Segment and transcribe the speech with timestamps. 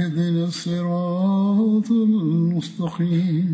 [0.00, 3.48] اهدنا الصراط المستقيم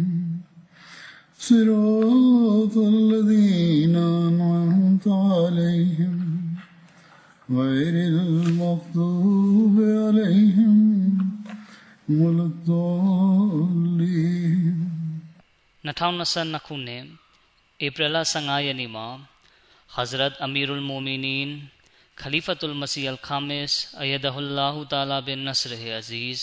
[1.39, 6.15] صراط الذين أنعمت عليهم
[7.51, 10.77] غير المغضوب عليهم
[12.09, 13.83] ولا الضالين
[15.85, 17.05] 2022ခုနှစ်
[17.87, 19.07] ဧပြီလ15ရက်နေ့မှာ
[19.97, 21.51] Hazrat Amirul Mominin
[22.18, 26.40] Khalifatul Masih Al Khamis Ayadahullahu Taala bin Nasr Hai Aziz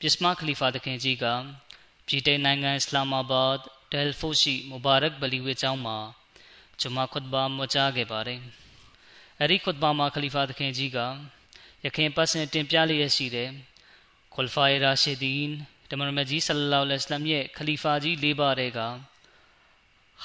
[0.00, 1.24] ပြစ်မခလီဖာတခင်ကြီးက
[2.06, 3.56] ပြည်တိုင်နိုင်ငံအစ္စလာမာဘတ်
[3.92, 5.98] တယ်လ်ဖိုရှိမူဘာရက်ဘလီဝေကျောင်းမှာ
[6.80, 8.40] ဂျမာခွတ်ဘာမကြားခဲ့ပါတယ်။
[9.40, 10.98] အဲဒီခွတ်ဘာမှာခလီဖာတခင်ကြီးက
[11.84, 13.48] ယခင်ပတ်စဉ်တင်ပြလျက်ရှိတဲ့
[14.34, 15.52] ခွလ်ဖာရာရှီဒီန်
[15.90, 18.80] တမန်မကြီးဆလလောလ္လဟ်အလိုင်းရဲ့ခလီဖာကြီး၄ပါးတဲ့က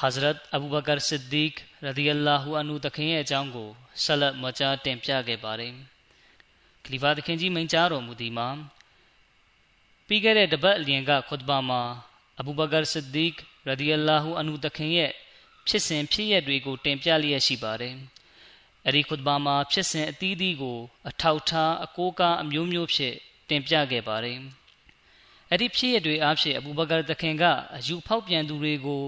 [0.01, 1.53] Hazrat Abu Bakar Siddiq
[1.85, 3.69] ရဒီအလာဟူအန်ဟူတခင်ရဲ့အကြောင်းကို
[4.03, 5.73] ဆက်လက်မကြားတင်ပြခဲ့ပါတယ်။
[6.83, 8.47] ခလီဖာတခင်ကြီးမိန့်ကြားတော်မူသည်မှာ
[10.07, 11.81] ပြီးခဲ့တဲ့တပတ်အလျင်ကခွတ်ဘာမှာ
[12.39, 13.33] အဘူဘကာဆစ်ဒီက
[13.67, 15.11] ရဒီအလာဟူအန်ဟူတခင်ရဲ့
[15.67, 17.95] ဖြစ်စဉ်ဖြစ်ရပ်တွေကိုတင်ပြလျက်ရှိပါတယ်။
[18.87, 23.15] အဲဒီခွတ်ဘာမှာဖြစ်စဉ်အသီးသီးကိုအထောက်ထားအကိုးကားအမျိုးမျိုးဖြင့်
[23.49, 24.39] တင်ပြခဲ့ပါတယ်။
[25.49, 27.43] အဲ့ဒီဖြစ်ရတွေအားဖြင့်အဘူဘကာတခင်က
[27.75, 29.03] အယူဖောက်ပြန်သူတွေကို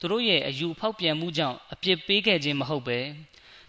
[0.00, 2.98] သူတို့ရဲ့အယူဖောက်ပြန်မှုကြောင့်အပြစ်ပေးခဲ့ခြင်းမဟုတ်ပဲ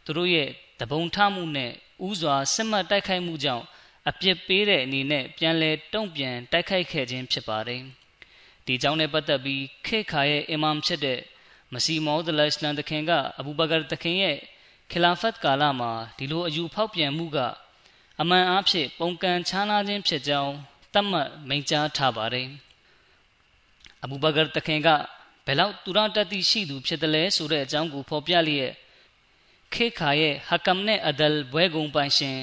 [0.06, 0.50] သူတို့ရဲ့
[0.80, 1.72] တပုံထမှုနဲ့
[2.08, 3.66] ဥစွာစစ်မှတ်တိုက်ခိုက်မှုကြောင့်
[4.10, 7.82] အပြစ်ပေးတဲ့အနေနဲ့ပြန်လည်တုံ့ပြန်တိုက်ခိုက်ခဲ့ခြင်းဖြစ်ပါတယ်။
[8.66, 11.20] ဒီကြောင့်နဲ့ပတ်သက်ပြီးခေခါရဲ့အီမမ်ဖြစ်တဲ့
[11.74, 14.38] မစီမောဒ်လစ်လန်တခင်ကအဘူဘကာတခင်ရဲ့
[14.92, 17.38] ခလာဖတ်ကာလမှာဒီလိုအယူဖောက်ပြန်မှုက
[18.22, 20.54] အမှန်အားဖြင့်ပုံကန်ခြားနာခြင်းဖြစ်ကြောင်း
[20.94, 22.48] သတ်မှတ်မိန့်ကြားထားပါတယ်။
[24.04, 24.94] အဘူဘကာတခင်ကဘ
[25.52, 28.74] ယ်လောက်သူရတတိရှိသူဖြစ်တယ်လဲဆိုတဲ့အကြောင်းကိုဖော်ပြလျက်
[29.74, 32.38] ခေခါရဲ့ဟကမ်နဲ့အဒလ်ဘွဲကုံပိုင်ရှင်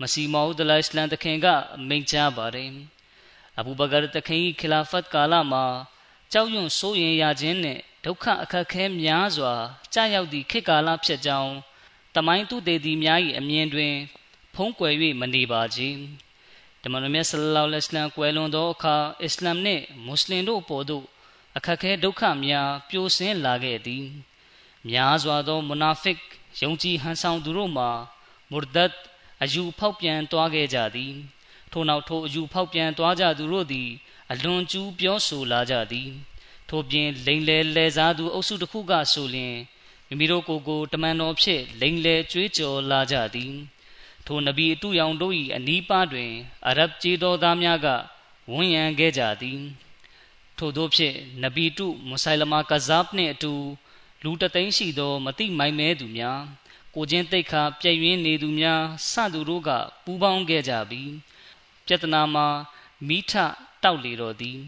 [0.00, 1.46] မစီမောဒ်လစ်လန်တခင်က
[1.88, 2.70] မိန့်ကြားပါတယ်။
[3.58, 5.64] အဘူဘကာတခင်၏ခလာဖတ်ကာလမှာ
[6.32, 9.54] ကြောက်ရွံ့စိုးရင်ရခြင်းနဲ့ဒုက္ခအခက်ခဲများစွာ
[9.94, 11.54] ကြာရောက်သည့်ခေတ်ကာလဖြစ်ကြောင်း
[12.14, 13.94] တမိုင်းသူတေသည်များ၏အမြင်တွင်
[14.54, 15.80] ဖုံးကွယ်၍မနေပါကြ။
[16.82, 21.04] တမန်တော်မြတ်ဆလလောလ္လဟ်အလัยဟိဝါစလမ်ကွယ်လွန်သောအခါအစ္စလာမ်နှင့်မွတ်စလင်တို့အပေါ်သို့
[21.56, 24.06] အခက်ခဲဒုက္ခများပြိုဆင်းလာခဲ့သည်
[24.88, 26.18] များစွာသောမုနာဖစ်
[26.60, 27.90] ယုံကြည်ဟန်ဆောင်သူတို့မှာ
[28.50, 28.94] မူရဒတ်
[29.42, 31.14] အယူဖောက်ပြန်သွားခဲ့ကြသည်
[31.72, 33.90] ထို့နောက်ထိုအယူဖောက်ပြန်သွားကြသူတို့သည်
[34.32, 36.10] အလွန်ကျူးပြောဆိုလာကြသည်
[36.68, 39.56] ထို့ပြင်လိန်လေလဲစားသူအုပ်စုတစ်ခုကဆိုလျင်
[40.08, 43.54] မိမိတို့ကိုယ်ကိုတမန်တော်ဖြစ်လိန်လေကြွေးကြော်လာကြသည်
[44.26, 46.32] ထိုနဗီအတူရောင်တို့၏အနီးပါးတွင်
[46.68, 47.86] အရဗ်ကြေးတော်သားများက
[48.52, 49.60] ဝန်ရံခဲ့ကြသည်
[50.58, 53.52] ထို့သောဖြင့်နဗီတုမုဆိုင်လမာကဇပ်နှင့်အတူ
[54.22, 56.40] လူတသိန်းရှိသော မတိမိုင်မဲသူများ
[56.94, 58.82] ကိုချင်းတိတ်ခါပြည့်ရင်းနေသူများ
[59.12, 59.70] စသူတို့က
[60.04, 61.12] ပူးပေါင်းခဲ့ကြပြီး
[61.86, 62.46] ပြတနာမှာ
[63.06, 63.32] မိထ
[63.82, 64.58] တောက်လေတော်သည်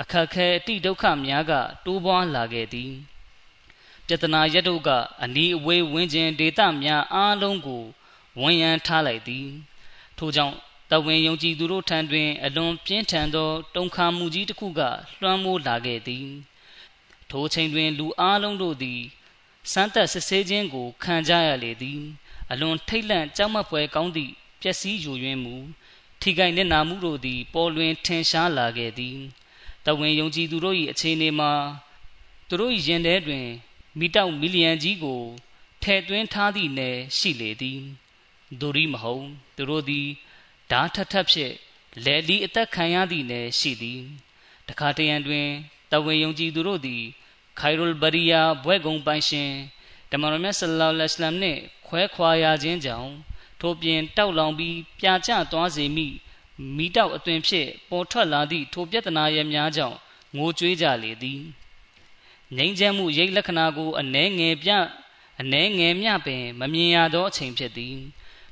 [0.00, 1.52] အခက်ခဲအတိဒုက္ခများက
[1.84, 2.92] တိုးပွားလာခဲ့သည်
[4.06, 4.88] ပြတနာရတုက
[5.22, 7.82] အနီးအဝေးဝင်းကျင်ဒေသများအားလုံးကို
[8.40, 9.48] ဝန်ရန်ထားလိုက်သည်
[10.18, 10.56] ထို့ကြောင့်
[10.90, 14.80] တဝင်ယုံကြည်သူတို့ထံတွင် အလွန်ပြင်းထန်သောတုန်ခါမှုကြီးတစ်ခုက
[15.20, 16.28] လွှမ်းမိုးလာခဲ့သည်
[17.30, 19.00] ထိုချိန်တွင် လူအလုံးတို့သည်
[19.72, 22.00] စမ်းသက်စစ်ဆေးခြင်းကို ခံကြရလေသည်
[22.50, 25.56] အလွန်ထိတ်လန့်ကြောက်မက်ဖွယ်ကောင်းသည့်ပျက်စီးယိုယွင်းမှု
[26.20, 29.18] ထိခိုက်နစ်နာမှုတို့သည် ပေါ်လွင်ထင်ရှားလာခဲ့သည်
[29.86, 31.52] တဝင်ယုံကြည်သူတို့၏အခြေအနေမှာ
[32.48, 33.46] သူတို့၏ရင်ထဲတွင်
[33.98, 35.22] မိတောက်မီလီယံကြီးကို
[35.82, 37.80] ထဲ့သွင်းထားသည့်နယ်ရှိလေသည်
[38.60, 39.26] ဒိုရီမဟုတ်
[39.56, 40.08] သူတို့သည်
[40.70, 41.54] ဓာထထပ်ဖြင့်
[42.04, 44.02] လဲလီအသက်ခံရသည့်နယ်ရှိသည်
[44.68, 45.48] တခါတရံတွင်
[45.92, 47.04] တဝင်ယုံကြည်သူတို့သည်
[47.58, 49.50] ခိုင်ရူလ်ဘရီယာဘွဲ့ကုံပိုင်ရှင်
[50.10, 53.12] တမန်တော်မြတ်ဆလ္လာလဟ်အလัยဟိဝါစလမ်နှင့်ခွဲခွာရခြင်းကြောင့်
[53.60, 56.06] ထို့ပြင်တောက်လောင်ပြီးပြာကျသွားစေမိ
[56.76, 59.96] မိတောက်အသွင်ဖြင့်ပေါ်ထွက်လာသည့်ထိုပြဿနာရဲ့များကြောင့်
[60.36, 61.40] ငိုကြွေးကြလေသည်
[62.56, 64.70] ငြိမ်းချမ်းမှုရိတ်လက္ခဏာကိုအနှဲငယ်ပြ
[65.40, 67.96] အနှဲငယ်မျှပင် မမြင်ရသောအချိန်ဖြစ်သည်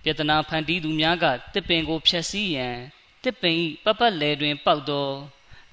[0.09, 1.25] ပြဿနာဖန်တီးသူများက
[1.55, 2.77] တစ်ပင်ကိုဖျက်ဆီးရန်
[3.23, 5.09] တစ်ပင်၏ပပတ်လဲတွင် ပေါက်သော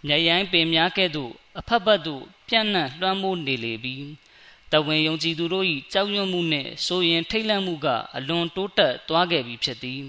[0.06, 3.96] မြရိုင်းပင်များကဲ့သို့အဖက်ဖက်သို့ပြန့်နှံ့လွှမ်းမိုးနေလေပြီ
[4.72, 7.88] တဝင်ယုံကြည်သူတို့၏ကြောက်ရွံ့မှုနှင့်ဆိုရင်ထိတ်လန့်မှုက
[8.18, 10.02] အလွန်တိုးတက်သွားခဲ့ပြီဖြစ်သည်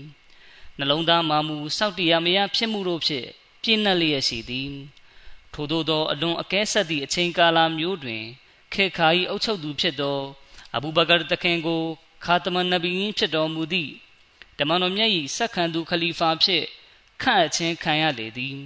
[0.79, 3.29] နှလုံးသားမာမှုစောက်တရားမရဖြစ်မှုတို့ဖြင့်
[3.63, 4.73] ပြည့်နှက်လျက်ရှိသည်
[5.53, 8.23] ထို့သောသောအလွန်အကဲဆက်သည့်အချိန်ကာလမျိုးတွင်
[8.73, 10.19] ခေခါ၏အုပ်ချုပ်သူဖြစ်သော
[10.75, 11.83] အဘူဘကာတခင်ကို
[12.25, 13.93] ခါတမန်နဗီရင်ဖြစ်တော်မူသည့်
[14.59, 16.65] တမန်တော်မြတ်၏ဆက်ခံသူခလီဖာဖြစ်
[17.23, 18.59] ခန့်အချင်းခံရလေသည်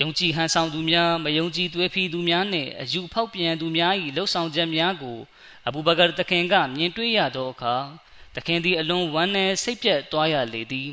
[0.00, 5.18] ယုံကြည်ဟန်ဆောင်သူများမယုံကြည်သွေးဖီသူများနှင့်အယူဖောက်ပြန်သူများ၏လှုပ်ဆောင်ချက်များကို
[5.66, 7.74] အဘူဘကာတခင်ကမြင်တွေ့ရသောအခါ
[8.36, 10.92] တခင်သည်အလွန်ဝမ်းနည်းစိတ်ပြတ်သွားရလေသည်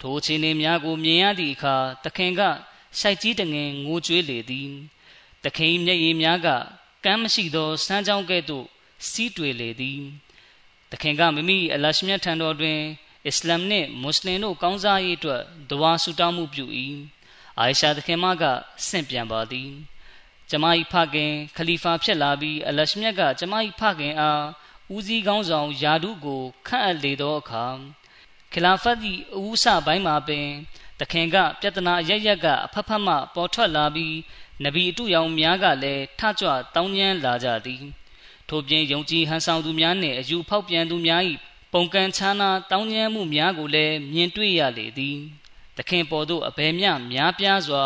[0.00, 2.40] ထိုအခြေအနေများကိုမြင်ရသည့်အခါတခင်က
[3.00, 4.70] စိုက်ကြီးတငင်ငိုကြွေးလေသည်
[5.44, 6.48] တခင်မျက်ရည်များက
[7.04, 8.66] ကမ်းမရှိသောစမ်းကြောင်းကဲ့သို့
[9.08, 10.00] စီးတွေ့လေသည်
[10.92, 12.80] တခင်ကမိမိအလရှမြတ်ထံတော်တွင်
[13.26, 16.64] အစ္စလာမ်နှင့်မွတ်စလင်တို့ကောင်းစားရေးအတွက်ဒဝါဆူတောင်းမှုပြု၏
[17.58, 18.44] အာယရှာသခင်မက
[18.88, 19.70] ဆင့်ပြန်ပါသည်
[20.50, 24.44] ကျမ၏ဖခင်ခလီဖာဖြစ်လာပြီးအလရှမြတ်ကကျမ၏ဖခင်အား
[24.94, 27.66] ဦးစီးကောင်းဆောင်ယာဒုကိုခန့်အပ်လေသောအခါ
[28.52, 28.98] ခလာဖတ်၏
[29.34, 30.48] အဝုစပိုင်းမှာပင်
[31.00, 34.16] တခင်ကပြဿနာရရက်ကအဖက်ဖက်မှပေါ်ထွက်လာပြီး
[34.64, 37.82] နဗီအတုရောင်များကလည်းထကြွတောင်းကျမ်းလာကြသည်
[38.54, 41.22] ထို့ပြင်ယုံကြည်ဟန်ဆောင်သူများနှင့်အယူဖောက်ပြန်သူများ၏
[41.72, 45.18] ပုံကံချာနာတောင်းကျမ်းမှုများကိုလည်းမြင်တွေ့ရလေသည်
[45.76, 47.84] သခင်ပေါ်သို့အဘယ်မျှများပြားစွာ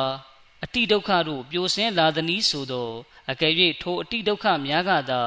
[0.65, 2.91] အတိဒုက္ခတို့ပြိုဆင်းလာသည်နည်းဆိုသော
[3.31, 3.53] အကယ်၍
[3.83, 5.23] ထိုအတိဒုက္ခများကသာ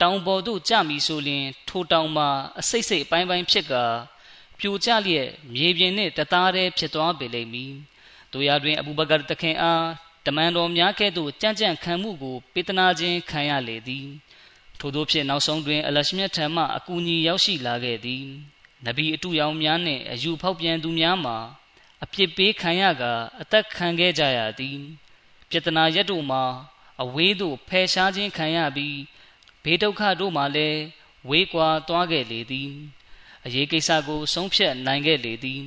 [0.00, 2.28] တောင်ပေါ်သို့ကြမည်ဆိုလျှင်ထိုတောင်မှာ
[2.60, 3.84] အစိတ်စိတ်အပိုင်းပိုင်းဖြစ်ကာ
[4.58, 7.72] ပြိုကျလျက်မြေပြင်နှင့်တသားတည်းဖြစ်သွားပေလိမ့်မည်။
[8.32, 9.84] တို့ရတွင်အဘူဘကာတခင်အား
[10.26, 14.08] တမန်တော်များကဲ့သို့ကြံ့ကြံ့ခံမှုကိုပေးသနာခြင်းခံရလေသည်။
[14.80, 18.24] ထို့သောဖြင့်နောက်ဆုံးတွင်အလရှမြတ်ထံမှအကူအညီရောက်ရှိလာခဲ့သည်။
[18.86, 21.36] နဗီအတူရောင်များနှင့်အယူဖောက်ပြန်သူများမှာ
[22.04, 23.02] အပြစ်ပေးခံရက
[23.40, 24.78] အသက်ခံခဲ့ကြရသည်
[25.50, 26.42] ပြတနာရက်တို့မှာ
[27.02, 28.98] အဝေးသို့ဖယ်ရှားခြင်းခံရပြီး
[29.62, 30.80] ဘေးဒုက္ခတို့မှာလည်း
[31.28, 32.70] ဝေးကွာသွားခဲ့လေသည်
[33.44, 35.62] အရေးကိစ္စကိုဆုံးဖြတ်နိုင်ခဲ့လေသည်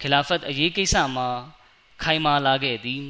[0.00, 1.28] ခလာဖတ်အရေးကိစ္စမှာ
[2.02, 3.04] ခိုင်မာလာခဲ့သည်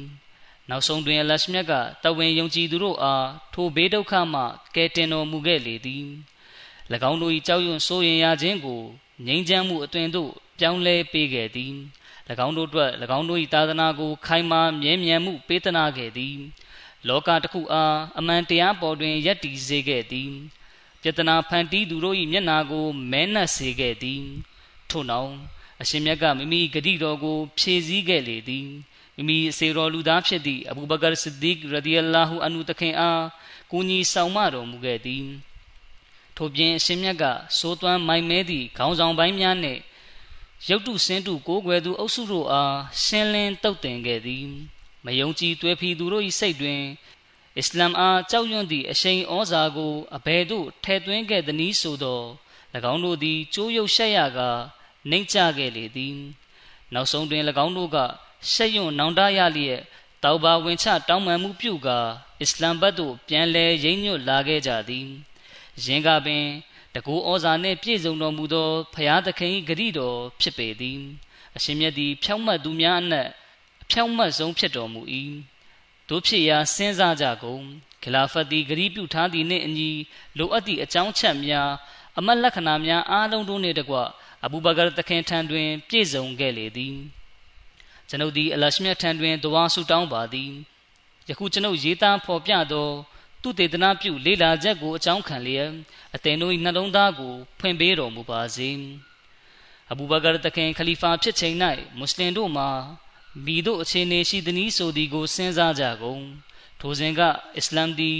[0.69, 1.73] နောက်ဆုံးတွင်အလရှမြတ်က
[2.03, 4.41] တဝင်ယုံကြည်သူတို့အားထိုဘေးဒုက္ခမှ
[4.75, 6.05] ကယ်တင်တော်မူခဲ့လေသည်၎
[7.09, 8.81] င်းတို့၏ကြောက်ရွံ့စိုးရင်ရခြင်းကို
[9.25, 11.73] ငြိမ်းချမ်းမှုအသွင်သို့ပြောင်းလဲပေးခဲ့သည်၎
[12.45, 16.35] င်းတို့အတွက်၎င်းတို့၏သာသနာကို ခိုင်မာမြဲမြံမှုပေးသနာခဲ့သည်
[17.07, 20.31] လောကတစ်ခုအားအမှန်တရားပေါ်တွင်ယက်တည်စေခဲ့သည်
[21.01, 24.23] ပြတနာဖန်တီးသူတို့၏မျက်နာကိုမဲနှက်စေခဲ့သည်
[24.89, 25.33] ထို့နောက်
[25.81, 28.67] အရှင်မြတ်ကမိမိဂတိတော်ကို ဖြည့်ဆည်းခဲ့လေသည်
[29.15, 33.23] မိမိစေတော်လူသားဖြစ်သည့်အဘူဘကာဆစ်ဒီကရဒီအလာဟူအန်ဟူတခင်အား
[33.71, 35.25] ကိုကြီးဆောင်မတော်မူခဲ့သည်
[36.37, 37.23] ထို့ပြင်အရှင်မြတ်က
[37.57, 39.81] စိုးသွမ်းမိုင်မဲသည့်ခေါင်းဆောင်ပိုင်းများနှင့်
[40.69, 44.45] ရုပ်တုစင်းတုကိုးကွယ်သူအုပ်စုတို့အားရှင်းလင်းတုတ်တင်ခဲ့သည်
[45.05, 46.81] မယုံကြည်သွေးဖီသူတို့၏စိတ်တွင်
[47.57, 52.21] အစ္စလာမ်အားကြောက်ရွံ့သည့်အရှိန်ဩဇာကိုအဘယ်သို့ထဲသွင်းခဲ့သနည်းဆိုသော၎
[52.91, 54.39] င်းတို့သည်ကြိုးရုပ်ရှက်ရက
[55.09, 56.15] နှိမ့်ချခဲ့လေသည်
[56.93, 57.97] နောက်ဆုံးတွင်၎င်းတို့က
[58.51, 59.81] ရှက်ရွံ့နောင်တရလျက်
[60.23, 61.99] တောက်ပါဝင်ချတောင်းပန်မှုပြုကာ
[62.41, 65.07] အစ္စလာမ်ဘတ်သို့ပြန်လည်ရိမ့်ညွတ်လာခဲ့ကြသည်
[65.83, 66.45] ယင်းကပင်
[66.93, 71.01] တကူဩဇာနှင့်ပြည့်စုံတော်မူသောဖရာသခင်ဂရိတော်ဖြစ်ပေသည်
[71.55, 73.29] အရှင်မြတ်သည်ဖြောင့်မတ်သူများအနက်
[73.83, 75.01] အဖြောင့်မတ်ဆုံးဖြစ်တော်မူ၏
[76.09, 77.63] တို့ဖြစ်ရာစဉ်းစားကြကုန်
[78.03, 79.89] ခလာဖတ်သည်ဂရိပြုထားသည်နှင့်အညီ
[80.37, 81.69] လိုအပ်သည့်အကြောင်းချက်များ
[82.17, 83.97] အမတ်လက္ခဏာများအားလုံးတို့နှင့်တကွ
[84.45, 86.95] အဘူဘကာသခင်ထံတွင် ပြည့်စုံခဲ့လေသည်
[88.09, 90.51] ကျွန်ုပ်သည်အလရှမြတ်ထံတွင်တဝါဆုတောင်းပါသည်
[91.29, 92.89] ယခုကျွန်ုပ်ရေးသားဖော်ပြသော
[93.41, 95.71] သူတေသနာပြုလေ့လာချက်ကိုအကြောင်းခံလျက်
[96.15, 98.69] အသင်တို့၏နှလုံးသားကိုဖွင့်ပေးတော်မူပါစေ
[99.91, 101.55] အဘူဘကာတခင်ခလီဖာဖြစ်ချိန်၌
[101.97, 102.69] မွတ်စလင်တို့မှာ
[103.45, 106.23] မိတို့အခြေအနေရှိသည်နည်းဆိုသည်ကိုစဉ်းစားကြကုန်
[106.79, 107.21] ထိုစဉ်က
[107.57, 108.19] အစ္စလာမ်သည်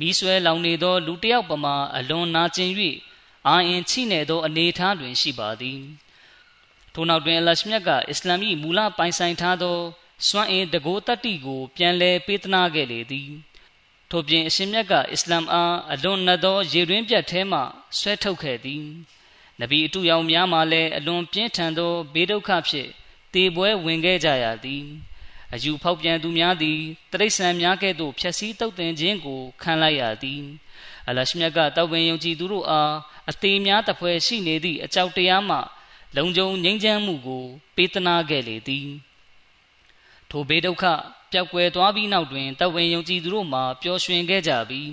[0.00, 2.70] မိဆွဲလောင်နေသော လူတစ်ယောက်ပမာအလွန်နာကျင်၍
[3.48, 5.80] အာအင်ချိနေသောအနေအထားတွင်ရှိပါသည်
[6.98, 9.78] ထိုနောက်တွင်အလရှမြတ်ကအစ္စလာမ်၏မူလပိုင်ဆိုင်ထားသော
[10.28, 13.30] စွမ်းအင်တကိုးတတ္တိကို ပြန်လည်ပေးသနာခဲ့လေသည်
[14.10, 17.60] ထို့ပြင်အရှင်မြတ်ကအစ္စလာမ်အားအလွန်နတ်သောရေတွင်းပြတ်ထဲမှ
[17.98, 18.84] ဆွဲထုတ်ခဲ့သည်
[19.60, 22.90] နဗီအတူရောင်များမှလည်းအလွန်ပြင်းထန်သောဘေးဒုက္ခဖြင့်
[23.34, 24.84] တေပွဲဝင်ခဲ့ကြရသည်
[25.52, 26.78] အယူဖောက်ပြန်သူများသည်
[27.12, 30.42] တရိษံများကဲ့သို့ဖြက်စီးတုတ်တင်ခြင်းကိုခံလိုက်ရသည်
[31.08, 32.94] အလရှမြတ်ကတောက်ပင်ယုံကြည်သူတို့အား
[33.30, 35.58] အသေးများတပွဲရှိနေသည့်အကြောက်တရားမှ
[36.16, 37.44] လုံခြုံငြိမ်းချမ်းမှုကို
[37.76, 38.88] ပေးသနာခဲ့လေသည်
[40.30, 40.84] ထိုဘေးဒုက္ခ
[41.32, 44.90] ပျောက်ကွယ်သွားပြီးနောက်တွင်တဝင်ယုံကြည်သူတို့မှပျော်ရွှင်ခဲ့ကြပြီး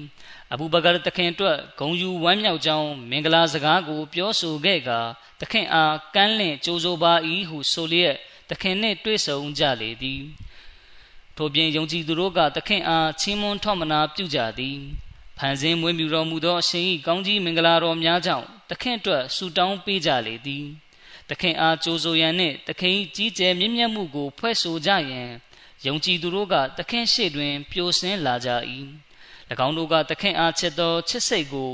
[0.54, 5.00] အဘူဘကာတခင်အတွက်ဂုံယူဝမ်းမြောက်ကြောင်းမင်္ဂလာစကားကို ပြောဆိုခဲ့ကာ
[5.42, 7.14] တခင်အားကမ်းလင့်ကြိုးဆိုပါ၏
[7.50, 8.16] ဟုဆိုလျက်
[8.50, 10.22] တခင်နှင့်တွေ့ဆုံကြလေသည်
[11.38, 14.80] ထို့ပြင်ယုံကြည်သူတို့ကတခင်အားချီးမွမ်းထောက်မနာပြုကြသည်
[15.38, 20.66] ဖန်ဆင်းမွေးမြူတော်မူသောအရှင်၏ကောင်းကြီးမင်္ဂလာတော်များကြောင့်တခင်အတွက်ဆုတောင်းပေးကြလေသည်
[21.34, 25.30] တခင်အားကြိုးဆိုရန်နှင့်တခင်၏ကြီးကျယ်မြင့်မြတ်မှုကို ဖွဲ့ဆိုကြရန်
[25.86, 28.50] ယုံကြည်သူတို့ကတခင်ရှေ့တွင်ပျိုဆင်းလာကြ၏၎
[29.68, 31.74] င်းတို့ကသခင်အားချစ်သောချစ်စိတ်ကို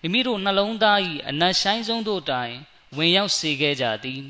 [0.00, 0.98] မိမိတို့နှလုံးသား၏
[1.28, 2.54] အနက်ဆိုင်ဆုံးတို့တိုင်
[2.96, 4.22] ဝင်ရောက်စေခဲ့ကြသည်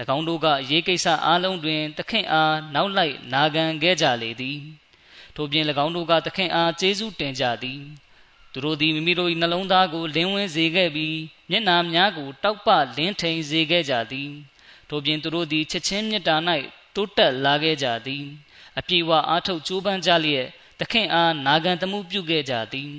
[0.16, 4.58] ၎င်းတို့ကရေးကိစ္စအားလုံးတွင်သခင်အားနောက်လိုက်နာခံခဲ့ကြလေသည်
[5.34, 7.80] ထို့ပြင်၎င်းတို့ကသခင်အားကျေးဇူးတင်ကြသည်
[8.52, 11.18] သူတို့သည်မိမိတို့၏နှလုံးသားကိုလင်းဝင်စေခဲ့ပြီး
[11.50, 14.30] မျက်နာများကိုတောက်ပလင်းထိန်စေခဲ့ကြသည်
[14.88, 16.36] ထို့ပြင်သူတို့သည်ချစ်ချင်းမေတ္တာ၌
[16.94, 18.24] တိုးတက်လာခဲ့ကြသည်
[18.78, 20.46] အပြေဝအားထုတ်ကြိုးပမ်းကြလျက်
[20.80, 22.92] သခင်အားနာခံသမှုပြုခဲ့ကြသည်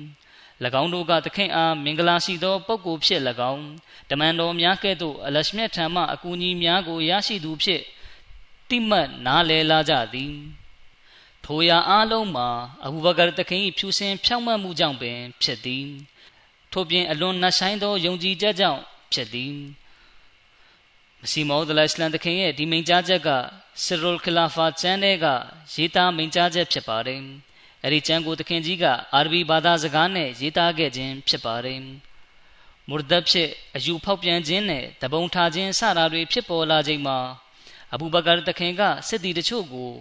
[0.82, 3.64] ၎င်းတို့ကသခင်အားမင်္ဂလာရှိသောပုဂ္ဂိုလ်ဖြစ်၎င်း
[4.10, 7.82] တမန်တော်များကဲ့သို့အလရှမြတ်ထံမှအကူအညီများကိုရရှိသူဖြစ်
[8.68, 10.32] တိမတ်နားလည်လာကြသည်
[11.52, 12.48] ထိုရာအားလုံးမှာ
[12.84, 15.88] အဘူဘကာသခင်၏ဖြူစင်ဖြောင့်မတ်မှုကြောင့်ပင် ဖြစ်သည်
[16.72, 18.80] ထို့ပြင်အလွန်နှဆိုင်သောယုံကြည်ချက်ကြောင့်
[19.12, 19.54] ဖြစ်သည်
[21.20, 23.28] မစီမောဒလအစ္စလမ်သခင်ရဲ့ဒီမိန့်ကြားချက်က
[23.84, 25.26] ဆရူလ်ခလာဖာကျမ်းတဲ့က
[25.74, 27.20] ရေးသားမိန့်ကြားချက်ဖြစ်ပါတယ်။
[27.84, 31.80] အဲ့ဒီကျမ်းကိုသခင်ကြီးကအာရဘီဘာသာစကားနဲ့ရေးသားခဲ့ခြင်းဖြစ်ပါတယ်။
[32.88, 37.18] မူရဒတ်ဖြစ်အယူဖောက်ပြန်ခြင်းနဲ့တပုံထားခြင်းစတာတွေဖြစ်ပေါ်လာချိန်မှာ
[37.92, 39.92] အဘူဘကာသခင်ကစစ်တီတချို့ကို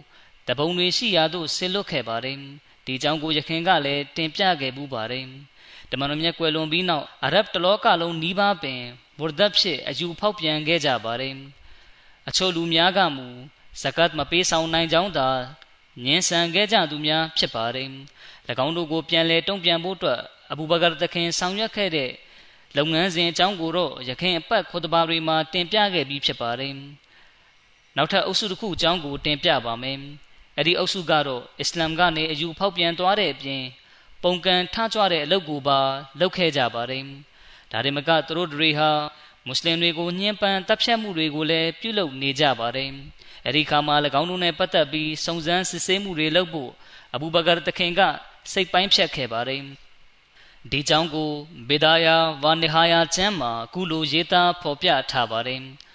[0.47, 2.37] တပုံတွေရှိရာသို့ဆစ်လွတ်ခဲ့ပါတယ်။
[2.85, 5.25] ဒီကြောင့်ကိုယခင်ကလည်းတင်ပြခဲ့ပူပါတယ်။
[5.89, 8.81] တမန်တော်မြတ်ကွယ်လွန်ပြီးနောက်အာရဗ်တလောကလုံးနီးပါးပင်
[9.17, 11.35] မူရဒတ်ဖြစ်အယူဖောက်ပြန်ခဲ့ကြပါတယ်။
[12.27, 13.27] အချို့လူများကမူ
[13.81, 15.29] ဇကတ်မပေးဆောင်နိုင်ကြောင်းသာ
[16.05, 17.89] ညင်ဆန်ခဲ့ကြသူများဖြစ်ပါတယ်၎
[18.65, 20.19] င်းတို့ကိုပြန်လဲတုံ့ပြန်ဖို့အတွက်
[20.51, 22.11] အဘူဘကာတခင်ဆောင်ရွက်ခဲ့တဲ့
[22.77, 26.73] လုပ်ငန်းစဉ်အကြောင်းကိုတော့ရခင်အပတ်ခွတ်တဘာတွေမှာတင်ပြခဲ့ပြီးဖြစ်ပါတယ်
[27.97, 29.97] နောက်ထပ်အုပ်စုတစ်ခုအကြောင်းကိုတင်ပြပါမယ်
[30.59, 33.63] အဲ့ဒီအုပ်စုကတော့အစ္စလာမ်ကနေအယူဖောက်ပြန်သွားတဲ့အပြင်
[34.23, 35.79] ပုံကံထကြွတဲ့အလုပ်ကိုပါ
[36.19, 37.03] လုပ်ခဲ့ကြပါတယ်
[37.71, 38.91] ဒါတွေမကသူတို့တွေဟာ
[39.45, 42.89] မွတ်စလင်တွေကိုညှဉ်းပန်းတပ်ဖြတ်မှုတွေကိုလည်းပြုလုပ်နေကြပါတယ်
[43.45, 46.71] အဲဒီခါမှာ၎င်းတို့နဲ့ပတ်သက်ပြီးစုံစမ်းစစ်ဆေးမှုတွေလုပ်ဖို့
[47.15, 48.01] အဘူဘကာတခင်က
[48.51, 49.61] စိတ်ပိုင်းဖြတ်ခဲ့ပါတယ်
[50.71, 51.31] ဒီကြောင့်ကို
[51.69, 55.61] ဘေဒါယာဝါနီဟာယာကျမ်းမှာကုလိုရေးသားဖော်ပြထားပါတယ်။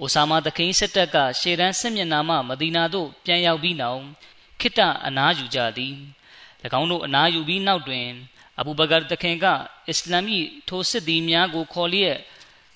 [0.00, 4.02] အိုဆာမာတခင်စစ်တပ်ကရှေရန်စစ်မျက်နှာမှမဒီနာသို့ပြန်ရောက်ပြီးနောက်
[4.60, 5.94] ခိတ္တအနားယူကြသည်။၎
[6.80, 8.08] င်းတို့အနားယူပြီးနောက်တွင်
[8.58, 9.46] အဘူဘကာတခင်က
[9.88, 10.26] အစ္စလာမ်၏
[10.68, 12.16] ထိုစစ်သည်များကိုခေါ်လျက်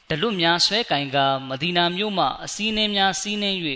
[0.09, 1.17] ဒလွတ်များဆွဲကင်က
[1.49, 3.59] မဒီနာမြို့မှအစည်းအဝေးများစီးနှင်း၍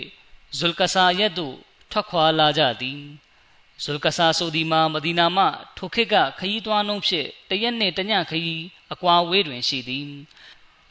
[0.57, 1.55] ဇုလ်ကဆာရက်သို့
[1.91, 2.99] ထွက်ခွာလာကြသည်
[3.83, 5.45] ဇုလ်ကဆာဆိုဒီမှာမဒီနာမှ
[5.77, 10.07] ထိုခေတ်ကခရီးသွားနှုံးဖြစ်တရက်နှင့်တညခရီးအကွာဝေးတွင်ရှိသည်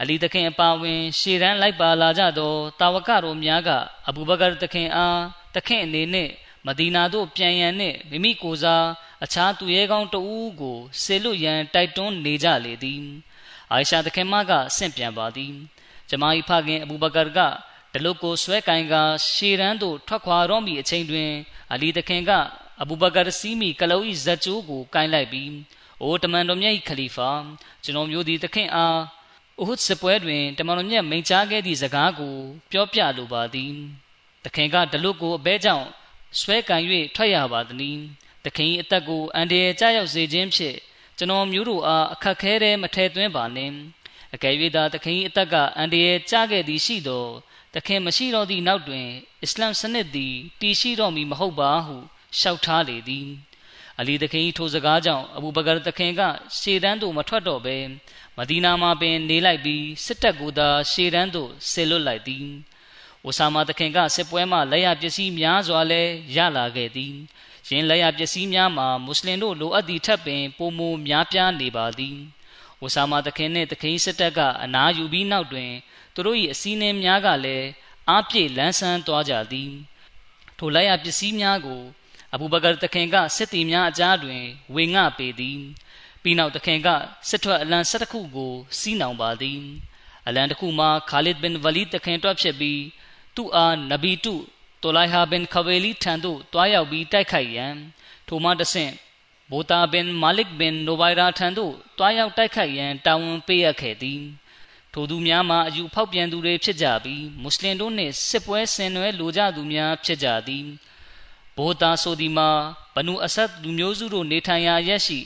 [0.00, 3.70] အလီတခင်အပါဝင်ရှေရန်လိုက်ပါလာကြသောတာဝကတော်များက
[4.08, 5.20] အဘူဘကာတခင်အား
[5.54, 6.30] တခင်အနေနှင့်
[6.66, 8.86] မဒီနာသို့ပြန်ရန်နှင့်မိမိကိုယ်စား
[9.24, 13.04] အခြားသူရဲကောင်းတဦးကိုဆေလွတ်ရန်တိုက်တွန်းနေကြလေသည်
[13.70, 15.52] အိုင်ရှာတခင်မကဆင့်ပြန်ပါသည်
[16.08, 17.38] ဂျမားဤဖခင်အဘူဘကာက
[17.92, 18.94] တလုတ်ကိုဆွဲကင်က
[19.32, 21.30] ရှေရန်သို့ထွက်ခွာတော့မီအချိန်တွင်
[21.72, 22.30] အလီတခင်က
[22.82, 25.52] အဘူဘကာစီမီကလောဤဇတ်ကျိုးကိုကင်လိုက်ပြီး
[26.02, 27.30] အိုတမန်တော်မြတ်၏ခလီဖာ
[27.84, 28.98] ကျွန်တော်မျိုးဒီတခင်အား
[29.61, 32.37] ဥဟုဒ်စပွဲတွင်တမန်တော်မြတ်မိန့်ကြားခဲ့သည့်စကားကို
[32.70, 33.73] ပြောပြလိုပါသည်
[34.44, 35.88] တခင်ကဒလုတ်ကိုအဘဲကြောင့်
[36.40, 36.82] ဆွဲကင်၍
[37.14, 37.99] ထွက်ရပါသည်
[38.44, 40.78] တခင်၏အသက်ကိုအန်ဒီရဲ့ကြောက်စေခြင်းဖြင့်
[41.18, 43.75] ကျွန်တော်မျိုးတို့အားအခက်ခဲတဲ့မထဲသွင်းပါနှင့်
[44.34, 47.26] အကယ်၍သာတခင်၏အသက်ကအန်ဒီရဲ့ကြားခဲ့သည်ရှိသော
[47.75, 49.06] တခင်မရှိတော့သည့်နောက်တွင်
[49.42, 51.96] အစ္စလမ်စနစ်သည်တည်ရှိတော့မည်မဟုတ်ပါဟု
[52.38, 53.28] လျှောက်ထားလေသည်
[54.00, 56.20] အလီတခင်ထိုစကားကြောင့်အဘူဘကာတခင်က
[56.58, 57.76] ရှေတန်းသို့မထွက်တော့ဘဲ
[58.36, 62.46] မဒီနာမှာပင်နေလိုက်ပြီးစစ်တပ်ကိုသာရှေတန်းသို့ဆစ်လွတ်လိုက်သည်
[63.24, 66.02] အိုဆာမာတခင်ကစစ်ပွဲမှလက်ရပစ္စည်းများစွာလဲ
[66.36, 67.14] ရလာခဲ့သည်
[67.68, 72.16] ယင်းလက်ရပစ္စည်းများမှာမွတ်စလင်တို့လိုအပ်သည့်ထက်ပင်ပိုမိုများပြားနေပါသည်
[72.80, 75.70] အိုဆာမာတခင်နှင့်တခင်စစ်တပ်ကအနားယူပြီးနောက်တွင်
[76.14, 77.66] သူတို့၏အစည်းအဝေးများကလည်း
[78.08, 79.72] အားပြည့်လန်းဆန်းသွားကြသည်
[80.58, 81.82] ထိုလိုက်ရပစ္စည်းများကို
[82.34, 84.42] အဘူဘကာတခင်ကစစ်တီများအကြားတွင်
[84.74, 85.58] ဝေငှပေသည်
[86.22, 86.88] ပြီးနောက်တခင်က
[87.28, 89.60] စစ်ထွက်အလံ၁၁ခုကိုစီးနှောင်ပါသည်
[90.26, 92.80] အလံတစ်ခုမှာခါလစ်ဘင်ဝလီတခင်တွက်ဖြစ်ပြီး
[93.36, 94.34] သူ့အားနဗီတု
[94.82, 97.74] တိုလိုက်ဟာဘင်ခဝေလီထံသို့တွားရောက်ပြီးတိုက်ခိုက်ရန်
[98.28, 98.92] ထိုမှတဆင့်
[99.50, 104.22] ဘိုတာဘင်မာလစ်ဘင်နိုဘိုင်ရာထံသို့တွားရောက်တိုက်ခိုက်ရန်တာဝန်ပေးအပ်ခဲ့သည်
[104.92, 110.66] ထိုသူများမှာအယူဖောက်ပြန်သူတွေဖြစ်ကြပြီးမွတ်စလင်တို့နှင့်စစ်ပွဲဆင်နွှဲလိုကြသူများဖြစ်ကြသည်
[111.56, 112.49] ဘိုတာဆိုဒီမှာ
[112.94, 115.18] ဘနူအဆက်လူမျိုးစုတို့နေထိုင်ရာရက်ရှိ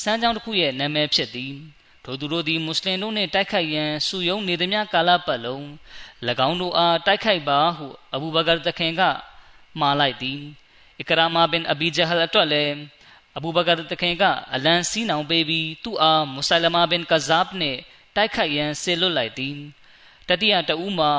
[0.00, 1.54] စမ်းကြောင်းတစ်ခုရဲ့နာမည်ဖြစ်သည်
[2.04, 5.64] ထိုသူတို့သည်မွတ်စလင်တို့နှင့်တိုက်ခိုက်ရန်စုယုံနေသည်များကာလပတ်လုံး၎
[6.48, 9.02] င်းတို့အားတိုက်ခိုက်ပါဟုအဘူဘကာတခင်က
[9.80, 10.40] မှားလိုက်သည်
[11.00, 12.74] အကရာမာဘင်အဘီဂျဟလအတွက်လည်း
[13.36, 17.78] အဘူဘကာတခင်ကအလန်စီးနောင်ပေးပြီးသူ့အားမုဆလမာဘင်ကဇာဘ်နှင့်
[18.16, 19.56] တိုက်ခိုက်ရန်ဆေလွတ်လိုက်သည်
[20.28, 21.12] တတိယတဦးမှာ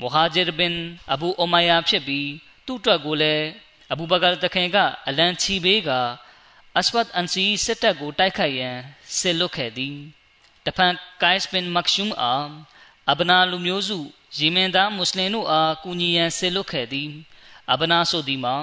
[0.00, 0.74] မူဟာဂျီဘင်
[1.12, 2.28] အဘူအိုမိုင်ယာဖြစ်ပြီး
[2.66, 3.44] သူ့အတွက်ကိုလည်း
[3.92, 4.76] အဘူဘကာတခင်က
[5.08, 5.90] အလန်ချီပေးက
[6.78, 8.76] အစဝတ်အန်စီစစ်တပ်ကိုတိုက်ခိုက်ရန်
[9.16, 9.96] ဆေလွတ်ခဲ့သည်
[10.66, 10.92] တဖန်
[11.22, 12.34] ကိုင်စ်ဘင်မက်ရှုမ်အာ
[13.10, 13.98] အဘနာလူမျိုးစု
[14.36, 17.10] ယီမင်သားမွတ်စလင်တို့အားကူညီရန်ဆေလွတ်ခဲ့သည်
[17.72, 18.56] အဘနာဆိုသည်မှာ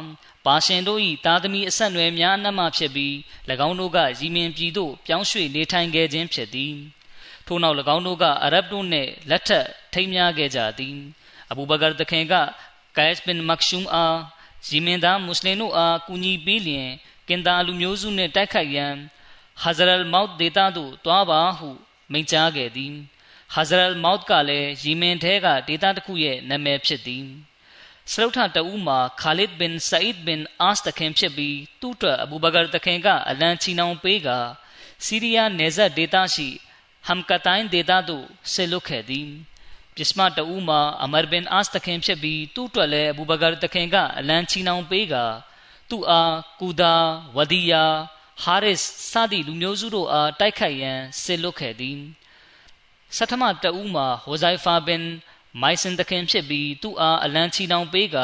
[0.46, 3.14] ပါရှင်တို့၏သားသမီးအဆက်အနွယ်များအနက်မှဖြစ်ပြီး၎
[3.68, 6.74] င်းတို့ကယီမင်ပြည်သို့ပြောင်းရွှေ့နေထိုင်ခဲ့ခြင်းဖြစ်သည်
[7.48, 10.96] ထို့နောက်၎င်းတို့ကအရဗ်တို့နှင့်လက်ထပ်ထိမ်းများခဲ့ကြသည်
[11.52, 12.34] အဘူဘကာတခင်က
[12.98, 14.16] ကိုင်စ်ဘင်မက်ရှုမ်အား
[14.68, 16.90] ယီမင်သားမွတ်စလင်တို့အားကူညီပေးလျင်
[17.28, 18.94] ကင်တာလူမျိုးစုနှင့်တိုက်ခိုက်ရန်
[19.62, 21.70] ဟဇရလ်မောက်ဒေတာသို့တွားပါဟု
[22.12, 22.94] မိန့်ကြားခဲ့သည်
[23.54, 27.26] ဟဇရလ်မောက်ကလည်းယီမင်ထဲကဒေတာတစ်ခုရဲ့နာမည်ဖြစ်သည်
[28.12, 34.30] စလုထတဦးမှာခါလစ်ဘင်ဆာအစ်ဘင်အာစ်တခင်ဖြစ်ပြီးသူ့အတွက်အဘူဘကာတခင်ကအလန်ချီနောင်ပေးက
[35.06, 36.48] စီးရီးယားနယ်စပ်ဒေသရှိ
[37.08, 39.28] ဟမ်ကတိုင်းဒေသသို့ဆေလွတ်ခဲ့သည်
[39.98, 45.16] ပစ္စမတဦးမှာအမရ်ဘင်အာစ်တခင်ဖြစ်ပြီးသူ့အတွက်လည်းအဘူဘကာတခင်ကအလန်ချီနောင်ပေးက
[45.90, 46.96] သူ့အားကူဒါ
[47.36, 47.84] ဝဒီယာ
[48.44, 48.80] ဟာရစ်
[49.12, 52.00] စသည့်လူမျိုးစုတို့အားတိုက်ခိုက်ရန်ဆေလွတ်ခဲ့သည်
[53.16, 55.04] ဆထမတဦးမှာဟိုဇိုင်ဖာဘင်
[55.62, 58.18] မိုင်စင်တခင်ဖြစ်ပြီးသူ့အားအလံချီတောင်ပေးက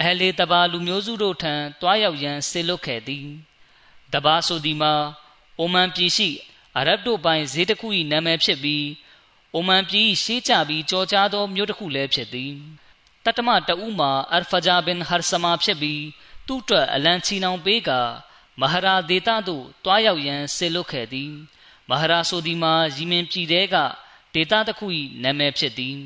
[0.00, 3.26] အဟလေတဘာလူမျိုးစုတို့ထံတွားရောက်ရန်ဆေလွတ်ခဲ့သည်
[4.12, 4.94] တဘာဆိုဒီမှာ
[5.58, 6.28] အိုမန်ပြည်ရှိ
[6.76, 8.84] အာရဗ်တို့ပိုင်းဈေးတစ်ခု၏နာမည်ဖြစ်ပြီး
[9.54, 12.52] အိုမန်ပြည်ရှေးကြပြီးကြော်ကြားသောမြို့တစ်ခုလည်းဖြစ်သည်
[13.24, 16.02] တတမတဦးမှာအဖဂျာဘင်ဟာဆမာဖြစ်ပြီး
[16.46, 17.90] သူ့အတွက်အလံချီနောင်ပေးက
[18.60, 21.32] မဟာရာဒေတာသို့တွားရောက်ရန်ဆေလွတ်ခဲ့သည်
[21.90, 23.76] မဟာရာဆိုဒီမှာယီမင်ပြည်တဲက
[24.34, 24.86] ဒေတာတစ်ခု၏
[25.22, 25.98] နာမည်ဖြစ်သည်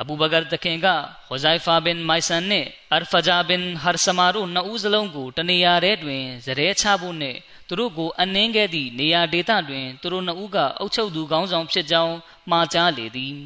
[0.00, 0.86] အဘူဘကာတခင်က
[1.28, 12.14] ဟိုဇိုင်ဖာဘင်မိုင်ဆန်နှင့်အာဖဂျာဘင်ဟာဆမာတို့နှစ်ဦးစလုံးကိုတနေရာထဲတွင်ဇရဲချဖို့နှင့် သူတို့ကိုအနှင်းခဲ့သည့်နေရာဒေသတွင်သူတို့နှစ်ဦးကအုပ်ချုပ်သူကောင်းဆောင်ဖြစ်ကြောင်း
[12.50, 13.36] မှားကြားလေသည်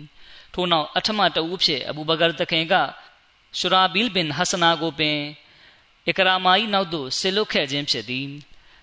[0.55, 2.75] ထို့နောက်အထမတဦးဖြစ်အဘူဘကာတခင်က
[3.59, 5.19] ရှူရာဘီလ်ဘင်ဟဆနာကိုပင်
[6.09, 8.27] အကရာမာ၏နောက်သို့ဆစ်လွတ်ခဲ့ခြင်းဖြစ်သည်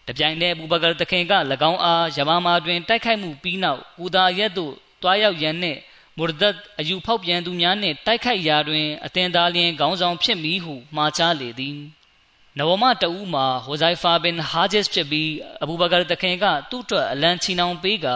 [0.08, 1.34] တပြိုင်တည်းဘူဘကာတခင်က၎
[1.72, 5.80] င်းအားယမာမာတွင်တိုက်ခိုက်မှုပြီးနောက်ကူဒါရက်သို့တွားရောက်ရန်နှင့်
[6.18, 11.78] မူရဒတ်အယူဖောက်ပြန်သူများနှင့်တိုက်ခိုက်ရာတွင်အတင်သားလျင်ခေါင်းဆောင်ဖြစ်မည်ဟုမှာကြားလေသည်
[12.60, 18.08] နဝမတဦးမှာဟိုဇိုင်ဖာဘင်ဟာဂျစ်ဖြစ်ပြီးအဘူဘကာတခင်ကသူ့အတွက်အလံချီနှောင်ပေးက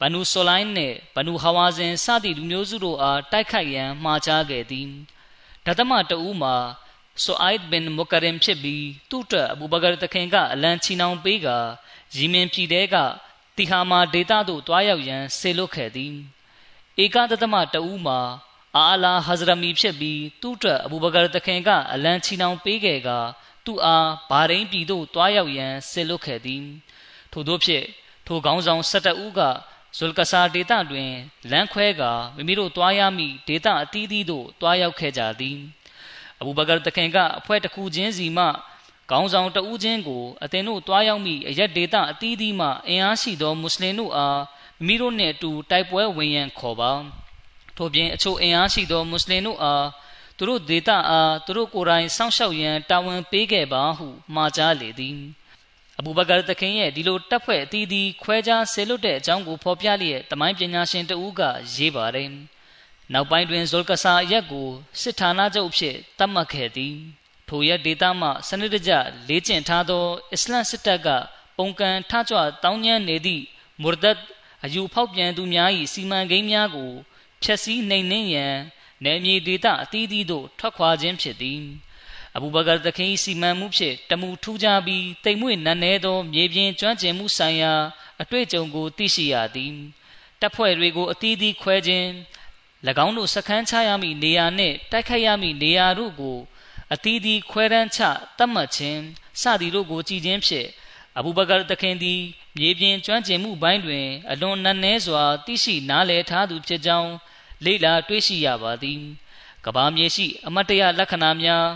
[0.00, 4.88] ဘနူဆိုလိုင်းနှင့်ဘနူဟဝါဇင်စသည့်လူမျိုးစုတို့အားတိုက်ခိုက်ရန်မှာကြားခဲ့သည်
[5.64, 6.54] ဒသမတဦးမှာ
[7.24, 11.48] ဆိုအိုက်ဘင်မူကရင်ဖြစ်ပြီးသူ့အတွက်အဘူဘကာတခင်ကအလံချီနှောင်ပေးက
[12.14, 12.96] ယီမင်ပြည်တဲက
[13.56, 16.14] တီဟာမာဒေတာသို့တွားရောက်ရန်ဆေလွတ်ခဲ့သည်
[17.02, 18.20] ဧကဒသမတဦးမှာ
[18.76, 23.10] အာလာဟဇရမီဖြစ်ပြီးသူ့အတွက်အဘူဘကာတခင်ကအလံချီနှောင်ပေးခဲ့က
[23.68, 26.64] သူ့အားဘာရင်းပြည်သို့တွားရောက်ရန်ဆေလွတ်ခဲ့သည်
[27.32, 27.86] ထို့သောဖြင့်
[28.26, 29.40] ထိုခေါင်းဆောင်၁၁ဦးက
[29.96, 31.10] ဇုလ်ကဆာဒေတာတွင်
[31.50, 32.02] လမ်းခွဲက
[32.36, 35.58] မိမိတို့တွားရမည့်ဒေတာအသီးသီးသို့တွားရောက်ခဲ့ကြသည်
[36.40, 38.46] အဘူဘကာတခင်ကအဖွဲတစ်ခုချင်းစီမှ
[39.10, 44.40] ခေါင်းဆောင်တဦးချင်းကိုအသင်တို့တွားရောက်မိအရက်ဒေတာအသီးသီးမှအင်အားရှိသောမွတ်စလင်တို့အား
[44.86, 46.92] မိမိတို့နှင့်အတူတိုက်ပွဲဝင်ရန်ခေါ်ပါ
[47.76, 49.84] ထို့ပြင်အချို့အင်အားရှိသောမွတ်စလင်တို့အား
[50.38, 55.18] သူတို့ဒေတာအားသူတို့ကိုယ်တိုင်စောင့်ရှောက်ရန်တာဝန်ပေးခဲ့ပါဟုမှာကြားလေသည်
[55.98, 61.42] အဘူဘကာတခင်ရဲ့ဒီလိုတပ်ဖွဲ့အသီးသီးခွဲခြားဆဲလွတ်တဲ့အကြောင်းကိုဖော်ပြလျက်တမိုင်းပညာရှင်တဦးက
[61.74, 62.30] ရေးပါတယ်
[63.12, 64.68] နောက်ပိုင်းတွင်ဇောလ်ကဆာရက်ကို
[65.00, 66.94] စစ်ဌာနချုပ်ဖြစ်တတ်မှတ်ခဲ့သည်
[67.48, 68.92] ထိုရက်ဒေတာမှစနစ်တကျ
[69.28, 71.08] လေ့ကျင့်ထားသောအစ္စလမ်စစ်တပ်က
[71.56, 73.44] ပုံကံထကြွတောင်းကျမ်းနေသည့်
[73.82, 74.18] မူရဒတ်
[74.64, 76.90] အယူဖောက်ပြန်သူများ၏စီမံကိန်းများကို
[77.42, 78.54] ဖျက်ဆီးနှိမ်နင်းရန်
[79.04, 81.60] နယ်မြေဒေသအသီးသီးသို့ထွက်ခွာခြင်းဖြစ်သည်
[82.36, 87.72] အဘူဘကာသခင်စီမံမှုဖြင့်တမှုထူးခြားပြီးတိမ်မွေ့နန်းနေသောမြေပြင်ကျွမ်းကျင်မှုဆိုင်ရာ
[88.22, 89.74] အတွေ့အကြုံကိုသိရှိရသည်
[90.40, 92.08] တပ်ဖွဲ့တွေကိုအသီးသီးခွဲခြင်း၎
[93.04, 96.38] င်းတို့စခန်းချရမည့်နေရာနှင့်တိုက်ခိုက်ရမည့်နေရာတို့ကို
[96.92, 98.00] အသီးသီးခွဲတန်းချ
[98.38, 99.00] တတ်မှတ်ခြင်း
[99.40, 100.68] စသည်တို့ကိုကြည်ခြင်းဖြင့်
[101.18, 102.20] အဘူဘကာတခင်သည်
[102.58, 107.12] မြေပြင်ကျွမ်းကျင်မှုပိုင်းတွင်အလွန်နက်နဲစွာသိရှိနားလည်ထားသူဖြစ်ကြောင်း
[107.64, 109.00] လေ့လာတွေ့ရှိရပါသည်
[109.64, 111.66] ကဘာမြေရှိ အမတ်တရလက္ခဏာများ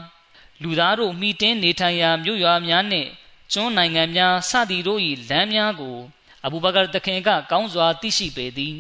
[0.63, 3.09] လူသားတို့မိတင်းနေထိုင်ရာမြို့ရွာများနှင့်
[3.53, 5.97] ကျွန်းနိုင်ငံများစသည်တို့၏လမ်းများကို
[6.45, 8.77] အဘူဘကာတခင်က ကောင်းစွာသိရှိပေသည်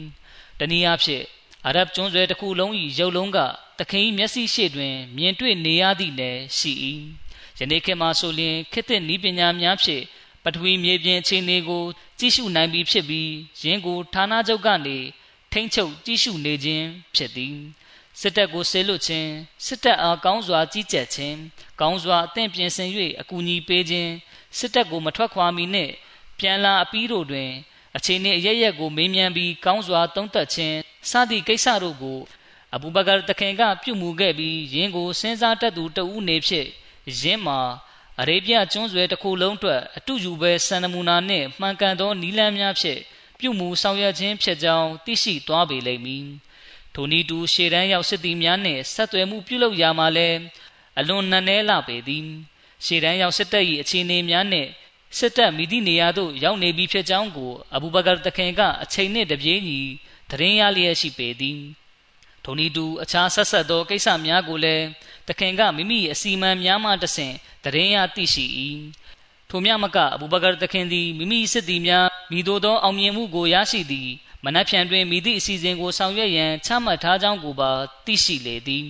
[0.59, 1.25] တနည်းအားဖြင့်
[1.67, 3.39] အာရဗ်ကျွန်းဆွယ်တစ်ခုလုံး၏ရုပ်လုံးက
[3.79, 6.73] တခင်၏မျက်စိရှေ့တွင် မြင်တွေ့နေရသည့်နယ်ရှိ၏
[7.59, 10.05] ယနေ့ခေတ်မှာဆိုလျှင်ခေတ်သစ်ဤပညာများဖြင့်
[10.45, 11.85] ပထဝီမြေပြင်အခြေအနေကို
[12.19, 13.31] ကြည့်ရှုနိုင်ပြီးဖြစ်ပြီး
[13.63, 14.99] ယင်းကိုဌာနချုပ်ကနေ
[15.53, 17.57] ထိမ့်ချုပ်ကြည့်ရှုနေခြင်းဖြစ်သည်
[18.21, 19.31] စစ်တပ်ကိုဆေးလွတ်ခြင်း
[19.67, 21.37] စစ်တပ်အားကောင်းစွာကြီးကြပ်ခြင်း
[21.81, 24.13] ကောင်းစွာအသင့်ပြင်ဆင်၍အကူအညီပေးခြင်း
[24.59, 25.93] စစ်တပ်ကိုမထွက်ခွာမီနှင့်
[26.39, 27.51] ပြန်လာအပြီးတို့တွင်
[27.97, 30.77] အခြေအနေအရရက်ကိုမေးမြန်းပြီးကောင်းစွာသုံးသပ်ခြင်း
[31.11, 32.19] စသည့်ကိစ္စတို့ကို
[32.75, 36.67] အဘူဘကာတခင်ကပြုမှုခဲ့ပြီးယင်းကိုစဉ်းစားတတ်သူတဦးနေဖြစ်
[37.21, 37.61] ယင်းမှာ
[38.21, 43.01] အရေဗျကျွန်းဆွယ်တစ်ခုလုံးအတွက်အတူယူပဲစံနမူနာနှင့်မှန်ကန်သောနီလန်းများဖြင့်
[43.43, 46.27] ပြုမှုဆောင်ရွက်ခြင်းဖြစ်ကြောင်းသိရှိသွားပေလိမ့်မည်
[46.95, 50.39] ထိုနည်းတူရှေ့တန်းရောက်စစ်သည်များနှင့်ဆက်သွယ်မှုပြုလုပ်ရာမှာလည်း
[50.99, 52.27] အလွန်နက်နဲလာပေသည်
[52.85, 54.69] ရှေ့တန်းရောက်စစ်တပ်၏အခြေအနေများနှင့်
[55.19, 59.81] စစ်တပ်မိသည့်နေရာသို့ရောက်နေပြီဖြစ်ကြောင်းကိုအဘူဘကာတခင်ကအချိန်နှင့်တပြေးညီ
[60.31, 61.61] သတင်းရလျက်ရှိပေသည်
[62.45, 64.85] ထိုနည်းတူအခြားဆက်ဆက်သောကိစ္စများကိုလည်း
[65.29, 68.45] တခင်ကမိမိအစီအမံများမှတဆင့်တရင်ရသိရှိ၏
[69.55, 74.09] ထိုမြမကအဘူဘကာတခင်သည်မိမိစစ်သည်များမိတို့သောအောင်မြင်မှုကိုရရှိသည်
[74.45, 77.71] မနက်ဖြန်တွင်မိသည့်အစီအစဉ်ကိုဆောင်ရွက်ရန်ချမှတ်ထားကြောင်းကိုပါ
[78.05, 78.87] သိရှိလေသည်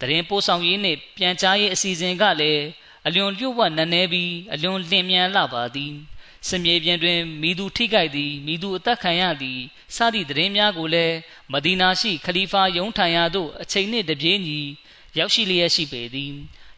[0.00, 2.64] တရင်ပို့ဆောင်ရေးနှင့်ပြန်ကြားရေးအစီအစဉ်ကလည်း
[3.06, 5.92] အလွန်လျှို့ဝှက်နက်နဲပြီးအလွန်လင်မြန်လာပါသည်
[6.48, 9.60] စမြေပြင်တွင်မိသူထိခိုက်သည်မိသူအသက်ခံရသည်
[9.96, 11.16] စသည့်သတင်းများကိုလည်း
[11.52, 14.60] မဒီနာရှိခလီဖာယုံထိုင်ရာသို့အချိန်နှင့်တပြေးညီ
[15.18, 16.32] ရောက်ရှိလျက်ရှိပေသည်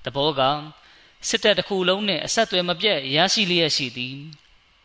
[0.05, 0.43] တဘောက
[1.29, 4.17] စစ်တပ်တစ်ခုလုံးနှင့်အဆက်အသွယ်မပြတ်ရရှိလျက်ရှိသည်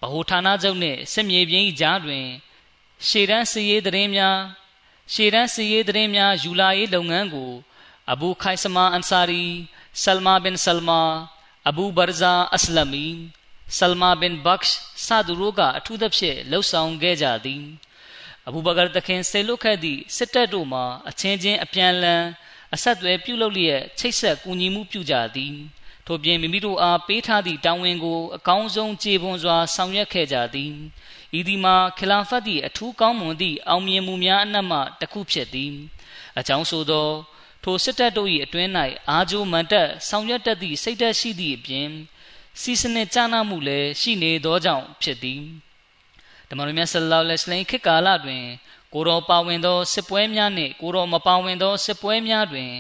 [0.02, 2.26] ဗဟိုဌာနချုပ်နှင့်စစ်မြေပြင်၏ကြားတွင်
[3.08, 4.38] ရှေ့တန်းစီရေးသတင်းများ
[5.14, 7.52] ရှေ့တန်းစီရေးသတင်းများယူလာရေးလုပ်ငန်းကို
[8.12, 9.44] အဘူခိုင်ဆမာအန်ဆာရီ
[10.04, 11.02] ဆလမာဘင်ဆလမာ
[11.70, 13.06] အဘူဘာဇာအစလမီ
[13.78, 17.64] ဆလမာဘင်ဘက်ရှ်စသူတို့ကအထူးသဖြင့်လှုပ်ဆောင်ခဲ့ကြသည်
[18.48, 22.24] အဘူဘကာတခင်ဆေလုခဲ့သည့်စစ်တပ်တို့မှအချင်းချင်းအပြန်လန်
[22.74, 25.56] အဆက်အသွယ်ပြုလုပ်လျက်ချိတ်ဆက်ကူညီမှုပြုကြသည်
[26.08, 30.74] ထို့ပြင်မိမိတို့အားပေးထားသည့်တာဝန်ကိုအကောင်းဆုံးခြေပွန်စွာဆောင်ရွက်ခဲ့ကြသည်
[31.38, 35.74] ဤဒီမှာခလာဖတ်သည့်အထူးကောင်းမွန်သည့်အောင်မြင်မှုများအနက်မှတစ်ခုဖြစ်သည်
[36.40, 37.10] အကြောင်းဆိုသော
[37.64, 38.70] ထိုစစ်တပ်တို့၏အတွင်း၌
[39.10, 41.90] အာဂျိုမန်တက်ဆောင်ရွက်တတ်သည့်စိတ်သက်ရှိသည့်အပြင်
[42.62, 45.42] စီစနစ်ကြနာမှုလည်းရှိနေသောကြောင့်ဖြစ်သည်
[46.50, 48.44] ဓမ္မရမြတ်ဆလ္လာလဟ်အလိုင်းခေတ်ကာလတွင်
[48.94, 52.72] ကိုတော်ပါဝင်သောစစ်ပွဲများနှင့်ကိုတော်မပါဝင်သောစစ်ပွဲများတွင်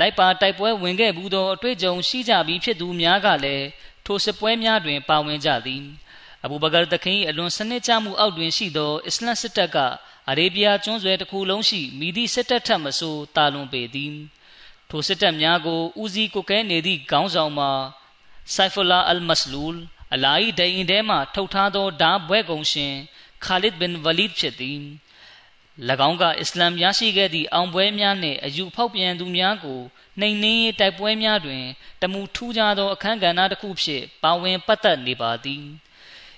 [0.00, 3.66] လိုက်ပါတိုက်ပွဲဝင်ခဲ့ဘူးသောအတွေ့အကြုံရှိကြပြီးဖြစ်သူများကလည်း
[4.04, 5.84] ထိုစစ်ပွဲများတွင် ပါဝင်ကြသည်
[6.44, 9.76] အဘူဘကာတခင်၏အလွန်စနစ်ကျမှုအောက်တွင်ရှိသောအစ္စလမ်စစ်တပ်က
[10.30, 14.14] အရေဗျကျွန်းဆွယ်တစ်ခုလုံးရှိမိသည့်စစ်တပ်ထက်မဆိုးတာလွန်ပေသည်
[14.90, 17.70] ထိုစစ်တပ်များကိုဦးစီးကိုကဲနေသည့်ခေါင်းဆောင်မှာ
[18.54, 19.80] ဆိုဖူလာအယ်မစလူလ်
[20.14, 22.94] အလာဟီဒိန်ထဲမှထုတ်ထားသောဓာဘွဲကုံရှင်
[23.44, 24.76] ခါလစ်ဘင်ဝလီဒ်ဖြစ်သည်၎
[26.08, 29.80] င်းကအစ္စလာမ်ရရှိခဲ့သည့်အောင်ပွဲများနှင့်အယူဖောက်ပြန်သူများကို
[30.20, 31.64] နှိမ်နင်းရေးတိုက်ပွဲများတွင်
[32.02, 35.64] တမူထူးခြားသောအခမ်းကဏ္ဍတစ်ခုဖြင့်ပါဝင်ပတ်သက်နေပါသည်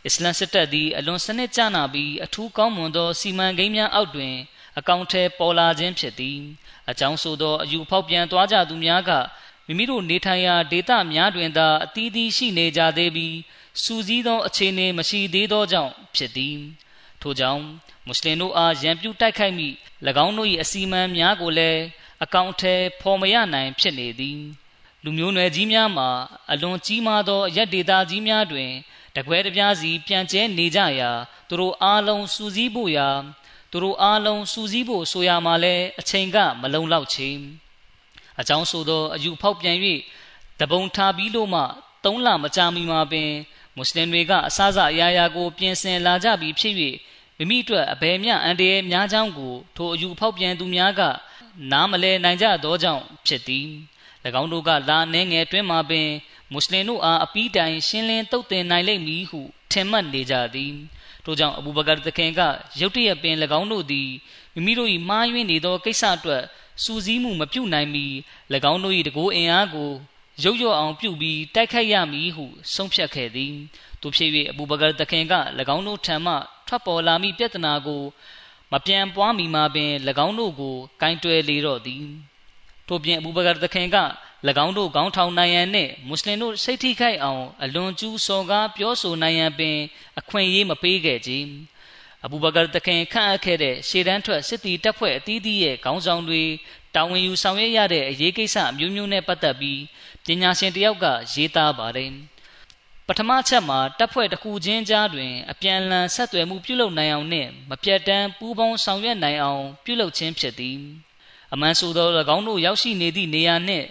[0.05, 4.35] အစ္စလမ်စစ်တပ်သည်အလွန်စနစ်ကျနာပြီးအထူးကောင်းမွန်သောစီမံကိန်းများအောက်တွင်
[4.79, 6.39] အကောင့်ထဲပေါ်လာခြင်းဖြစ်သည်
[6.91, 9.11] အကြောင်းဆိုသောအယူဖောက်ပြန်သွားကြသူများက
[9.67, 13.37] မိမိတို့နေထိုင်ရာဒေသများတွင်သာအသီးသီးရှိနေကြသေးပြီး
[13.83, 16.59] စူးစီးသောအခြေအနေမရှိသေးသောကြောင့်ဖြစ်သည်
[17.23, 17.63] ထို့ကြောင့်
[18.07, 19.69] မွတ်စလင်တို့အားရန်ပြုတိုက်ခိုက်မိ၎
[20.25, 21.81] င်းတို့၏အစီအမံများကိုလည်း
[22.25, 24.41] အကောင့်ထဲဖော်မရနိုင်ဖြစ်နေသည်
[25.05, 26.09] လူမျိုးနွယ်ကြီးများမှာ
[26.53, 28.71] အလွန်ကြီးမားသောရက်ဒေတာကြီးများတွင်
[29.17, 31.11] တကွဲတပြားစီပြန်ကျဲနေကြရာ
[31.49, 33.09] သူတို့အားလုံးစူးစီးဖို့ရာ
[33.71, 37.29] သူတို့အားလုံးစူးစီးဖို့ဆိုရမှာလဲအချိန်ကမလုံလောက်ချေ
[38.41, 39.77] အကြောင်းဆိုသောအယူဖောက်ပြန်၍
[40.61, 41.63] တပုံထားပြီးလို့မှ
[42.05, 43.31] သုံးလမကြာမီမှာပင်
[43.77, 46.75] မွတ်စလင်တွေကအစစအရာရာကိုပြင်ဆင်လာကြပြီးဖြစ်၍
[47.39, 51.01] မိမိအတွက်အဘယ်မျှအန္တရာယ်များကြောင်းကိုထိုအယူဖောက်ပြန်သူများက
[51.73, 53.67] နားမလဲနိုင်ကြသောကြောင့်ဖြစ်သည်၎
[54.41, 56.09] င်းတို့ကလာနှဲငယ်တွင်မှပင်
[56.53, 59.41] မွတ်စလင်တို့အားအပီးတိုင်ရှင်းလင်းတုတ်တင်နိုင်လိမ့်မည်ဟု
[59.73, 60.75] ထင်မှတ်နေကြသည်
[61.25, 62.41] ထို့ကြောင့်အဘူဘကာသခင်က
[62.81, 64.09] ရုတ်တရက်ပင်၎င်းတို့သည်
[64.55, 66.43] မိမိတို့၏မှားယွင်းနေသောကိစ္စအတွက်
[66.83, 68.07] စူးစီးမှုမပြုနိုင်မီ၎
[68.73, 69.91] င်းတို့၏တကိုးအင်အားကို
[70.45, 72.45] ရုပ်ရော့အောင်ပြုပြီးတိုက်ခိုက်ရမည်ဟု
[72.75, 73.55] ဆုံးဖြတ်ခဲ့သည်
[74.01, 75.35] သူဖြစ်၍အဘူဘကာသခင်က၎
[75.75, 76.35] င်းတို့ထံမှ
[76.67, 78.03] ထွက်ပေါ်လာမည့်ပြဿနာကို
[78.73, 79.93] မပြန်ပွားမီမှာပင်၎
[80.27, 82.05] င်းတို့ကိုကင်တွယ်လေတော့သည်
[82.89, 83.99] ထို့ပြင်အဘူဘကာသခင်က၎
[84.65, 89.77] င်းတို့ခေါင်းထောင်နိုင်ရန်နှင့်မွတ်စလင်တို့စိတ်ထိခိုက်အောင်အလွန်ကျူးစော်ကားပြောဆိုနိုင်ရန်ပင်
[90.19, 91.33] အခွင့်အရေးမပေးခဲ့ကြ
[92.25, 96.43] အဘူဘကာတခင်ခန့်အပ်ခဲ့တဲ့ရှေ့တန်းထွက်စစ်တီတပ်ဖွဲ့အသီးသီးရဲ့ခေါင်းဆောင်တွေ
[96.95, 99.81] တာဝန်ယူဆောင်ရွက်ရတဲ့အရေးကိစ္စအမျိုးမျိုးနဲ့ပတ်သက်ပြီး
[100.27, 102.13] ပညာရှင်တယောက်ကရေးသားပါတယ်
[103.07, 110.79] ပထမချက်မှာတပ်ဖွဲ့တစ်ခုချင်းကြားတွင် အပြန်အလှန်ဆက်သွယ်မှုပြုလုပ်နိုင်အောင်နှင့်မပြတ်တမ်းပူးပေါင်းဆောင်ရွက်နိုင်အောင်ပြုလုပ်ခြင်းဖြစ်သည်
[111.53, 113.87] အမှန်ဆိုသော၎င်းတို့ရောက်ရှိနေသည့်နေရာနှင့်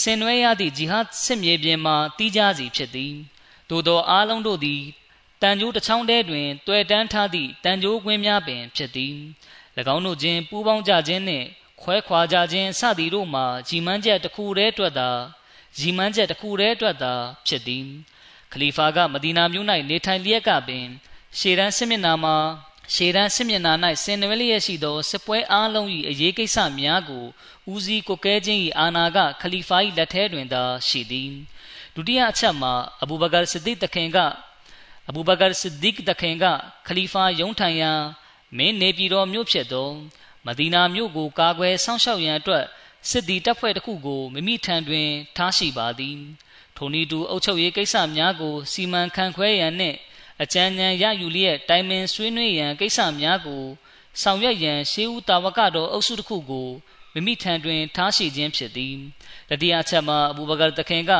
[0.00, 3.14] ဆင်နွှဲရသည့်ဂျီဟတ်စစ်မြေပြင်မှာတီးကြစီဖြစ်သည်
[3.70, 4.82] သို့သောအားလုံးတို့သည်
[5.42, 9.14] တန်ကြိုးတစ်ချောင်းတည်းတွင်တွေ့တန်းထားသည့်တန်ကြိုးကွင်းများပင်ဖြစ်သည်၎
[9.94, 11.46] င်းတို့ချင်းပူးပေါင်းကြခြင်းနှင့်
[11.82, 15.10] ခွဲခွာကြခြင်းစသည်တို့မှာကြီးမန်းချက်တစ်ခုတည်းအတွက်သာ
[15.78, 17.14] ကြီးမန်းချက်တစ်ခုတည်းအတွက်သာ
[17.46, 17.86] ဖြစ်သည်
[18.52, 20.86] ခလီဖာကမဒီနာမြို့၌နေထိုင်လျက်ကပင်
[21.38, 22.36] ရှေရန်စစ်မျက်နှာမှာ
[22.94, 27.24] ရှေရန်စစ်မျက်နှာ၌ဆင်နွှဲလျက်ရှိသောစစ်ပွဲအားလုံး၏အရေးကိစ္စများကို
[27.72, 31.30] ဦးစီးကိုကဲခြင်း၏အာဏာကခလီဖာ၏လက်ထဲတွင်သာရှိသည်
[31.94, 34.18] ဒုတိယအချက်မှာအဘူဘကာဆစ်ဒီတခင်က
[35.08, 36.44] အဘူဘကာဆစ်ဒီကတခင်က
[36.86, 37.92] ခလီဖာယုံထိုင်ရာ
[38.56, 39.88] မင်းနေပြည်တော်မြို့ဖြစ်သော
[40.46, 42.64] မဒီနာမြို့ကိုကာကွယ်စောင့်ရှောက်ရန်အတွက်
[43.10, 46.18] စစ်သည်တပ်ဖွဲ့တစ်ခုကိုမိမိထံတွင်ထားရှိပါသည်
[46.76, 49.96] ထိုနည်းတူအုပ်ချုပ်ရေးကိစ္စများကိုစီမံခန့်ခွဲရန်နှင့်
[50.42, 53.64] အကြံဉာဏ်ရယူလျက်တိုင်ပင်ဆွေးနွေးရန်ကိစ္စများကို
[54.22, 56.68] ဆောင်ရွက်ရန်ရှေးဦးတာဝကတော်အုပ်စုတစ်ခုကို
[57.12, 58.94] မိမိထံတွင်ထားရှိခြင်းဖြစ်သည်
[59.50, 61.12] တတိယချက်မှာအဘူဘကာတခင်က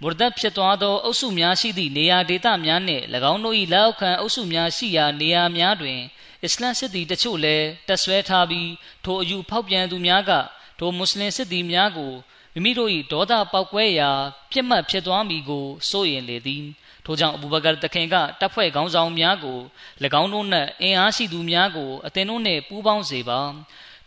[0.00, 6.00] မူရဒတ်ဖြစ်သွားသောအုပ်စုများရှိသည့်နေရာဒေသများနှင့်၎င်းတို့၏လက်အောက်ခံအုပ်စုများရှိရာနေရာများတွင်
[6.44, 8.70] အစ္စလမ်စစ်သည်တချို့လည်းတက်ဆွဲထားပြီး
[9.04, 10.32] ထိုအယူဖောက်ပြန်သူများက
[10.80, 12.12] ထိုမွတ်စလင်စစ်သည်များကို
[12.54, 14.10] မိမိတို့၏ဒေါသပေါက်ကွဲရာ
[14.50, 16.64] ပြစ်မှတ်ဖြစ်သွားမည်ကိုစိုးရင်လေသည်
[17.04, 19.58] ထိုကြောင့်အဘူဘကာတခင်ကတပ်ဖွဲ့ခေါင်းဆောင်များကို၎
[20.20, 23.40] င်းတို့နှင့်အင်အားရှိသူများကိုအသင်တို့နှင့်ပူးပေါင်းစေပါ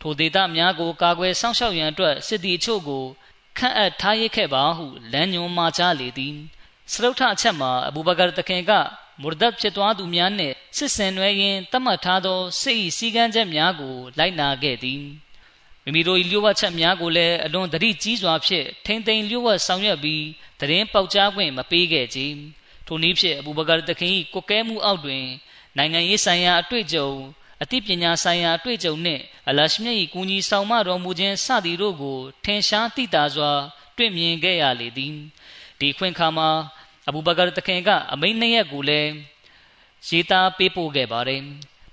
[0.00, 3.04] ထိုဒေသများကိုကာကွယ်စောင့်ရှောက်ရန်အတွက်စစ်သည်အချို့ကို
[3.58, 6.34] ခန့်အပ်ထားရခဲ့ပါဟုလမ်းညွှန်မှာကြားလေသည်
[6.92, 8.72] စရုထအချက်မှာအဘူဘကာတခင်က
[9.22, 15.02] မူရဒတ်ဖြစ်သွားသူများနှင့်စစ်ဆင်နွှဲရင်းတတ်မှတ်ထားသောစစ်၏စည်းကမ်းချက်များကိုလိုက်နာခဲ့သည်
[15.84, 20.24] မိမိတို့၏လျှို့ဝှက်ချက်များကိုလည်းအလွန်တတိကြီးစွာဖြင့်ထိမ့်သိမ်းလျှို့ဝှက်ဆောင်ရွက်ပြီး
[20.60, 22.20] တရင်ပေါက်ကြားခွင့်မပေးခဲ့ကြ
[22.86, 25.24] ထိုနည်းဖြင့်အဘူဘကာတခင်၏ကိုကဲမှုအောက်တွင်
[25.76, 27.08] နိုင်ငံရေးဆိုင်ရာအတွေ့အကြုံ
[27.62, 33.50] အသိပညာဆိုင်ရာအတွေ့အကြုံနှင့်အလရှမြတ်၏ကူညီဆောင်မတော်မူခြင်းစသည်တို့ကို ထင်ရှားသိတာစွာ
[33.96, 35.14] တွေ့မြင်ခဲ့ရလေသည်
[35.80, 36.48] ဒီခွင့်ခါမှာ
[37.08, 39.10] အဘူဘကာတခင်ကအမိန့်နှစ်ရက်ကိုလည်း
[40.08, 41.42] ရေးသားပေးပို့ခဲ့ပါတယ်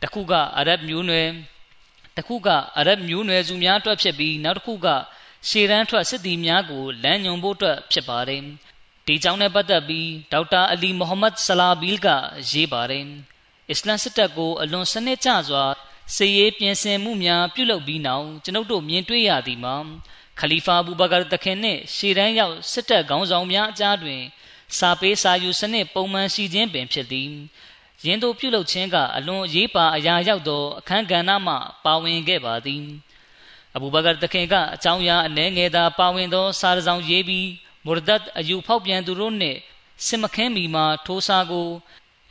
[0.02, 1.30] တခုကအရဗ်မျိုးနွယ်
[2.18, 4.88] တခုကအရဗ်မျိုးနွယ်စုများအတွက်ဖြစ်ပြီးနောက်တစ်ခုက
[5.48, 8.44] ရှေရန်ထွက်စစ်သည်များကိုလမ်းညွန်ဖို့အတွက်ဖြစ်ပါတယ်
[9.06, 12.08] ဒီကြောင့်နဲ့ပတ်သက်ပြီးဒေါက်တာအလီမိုဟမ္မဒ်ဆလာဘီလ်က
[12.52, 13.06] ရေးပါတယ်
[13.70, 15.66] အစ္စလမ်စစ်တပ်ကိုအလွန်စနစ်ကျစွာ
[16.16, 19.76] စေရေးပြင်ဆင်မှုများပြုလုပ်ပြီးနောက်ကျွန်ုပ်တို့မြင်တွေ့ရသည်မှာ
[20.40, 24.22] ခလီဖာဘူဘကာတခင်နှင့်ရှေရန်ရောက်စစ်တပ်ခေါင်းဆောင်များအကြားတွင်
[24.78, 27.32] စာပေးစာယူစနစ်ပုံမှန်ရှိခြင်းပင်ဖြစ်သည်
[28.06, 31.54] ယင်းတို့ပြုလုပ်ခြင်းကအလွန်အရေးပါအရာရောက်သောအခန်းကဏ္ဍမှ
[31.86, 32.84] ပါဝင်ခဲ့ပါသည်
[33.76, 37.50] အဘူဘကာတခင်ကအကြောင်းအရာအနှဲငယ်သာပါဝင်သောစာရဆောင်ရေးပြီး
[37.86, 39.58] မူရဒတ်အယူဖောက်ပြန်သူတို့နှင့်
[40.06, 41.70] စစ်မခင်းမီမှာထိုးစာကို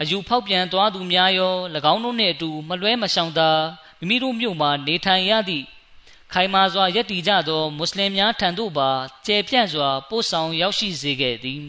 [0.01, 1.55] အယူဖောက်ပြန်သွားသူများရော၎
[1.93, 3.51] င်းတို့နှင့်အတူမလွဲမရှောင်သာ
[3.99, 5.65] မိမိတို့မြို့မှာနေထိုင်ရသည့်
[6.33, 8.91] ခိုင်မာစွာယက်တီကြသောမွတ်စလင်များထံသို့ပါ
[9.27, 11.63] ကျယ်ပြန့်စွာပို့ဆောင်ရောက်ရှိစေခဲ့သည်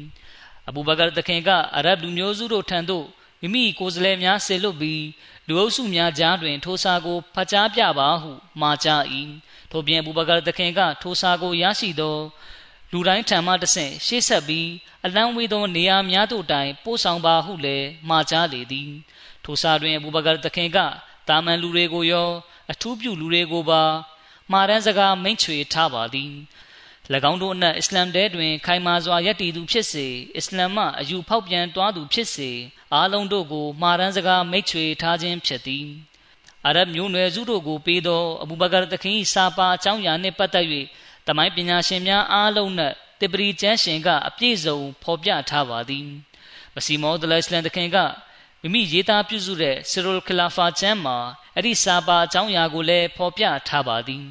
[0.67, 3.05] အဘူဘကာတခင်ကအရဗ်လူမျိုးစုတို့ထံသို့
[3.41, 5.03] မိမိကိုယ်စားလှယ်များဆေလွတ်ပြီး
[5.47, 9.03] လူအုပ်စုများကြားတွင် ထိုစာကိုဖတ်ကြားပြပါဟုမှာကြား၏
[9.71, 12.17] ထို့ပြင်ဘူဘကာတခင်က ထိုစာကိုရရှိသော
[12.91, 14.69] လူတိုင်းထံမှတဆင့်ရှေ့ဆက်ပြီး
[15.05, 18.91] အလံဝေးသောနေရာများသို့တိုင်ပို့ဆောင်ပါဟုလည်းမှာကြားလေသည်
[19.43, 20.77] ထိုစာတွင်ဘူဘကာတခင်က
[21.27, 22.29] တာမန်လူတွေကိုရော
[22.71, 23.83] အထူးပြုလူတွေကိုပါ
[24.51, 26.31] မှားတမ်းစကားမိန့်ချွေထားပါသည်၎
[27.31, 32.51] င်းတို့အနက်အစ္စလမ်တဲတွင် ခိုင်မာစွာယက်တည်သူဖြစ်စေအစ္စလမ်မှအယူဖောက်ပြန်တွားသူဖြစ်စေ
[32.93, 35.85] အားလုံးတို့ကိုမှားတမ်းစကားမိတ်ချွေထားခြင်းဖြစ်သည်
[36.65, 40.65] အာရဗ်မျိုးနွယ်စုတို့ကိုပေးသောအဘူဘကာတခင်၏စာပါအကြောင်းအရာနှင့်ပတ်သက်၍
[41.27, 46.05] တမိုင်းပညာရှင်များအားလုံးနှင့်တပရီကျမ်းရှင်ကအပြည့်စုံဖော်ပြထားပါသည်
[46.75, 47.97] မစီမောဒလစ်လန်တခင်က
[48.61, 51.17] မိမိရေးသားပြုစုတဲ့ဆီရိုခလာဖာကျမ်းမှာ
[51.55, 54.25] အဲ့ဒီစာပါအကြောင်းအရာကိုလည်းဖော်ပြထားပါသည်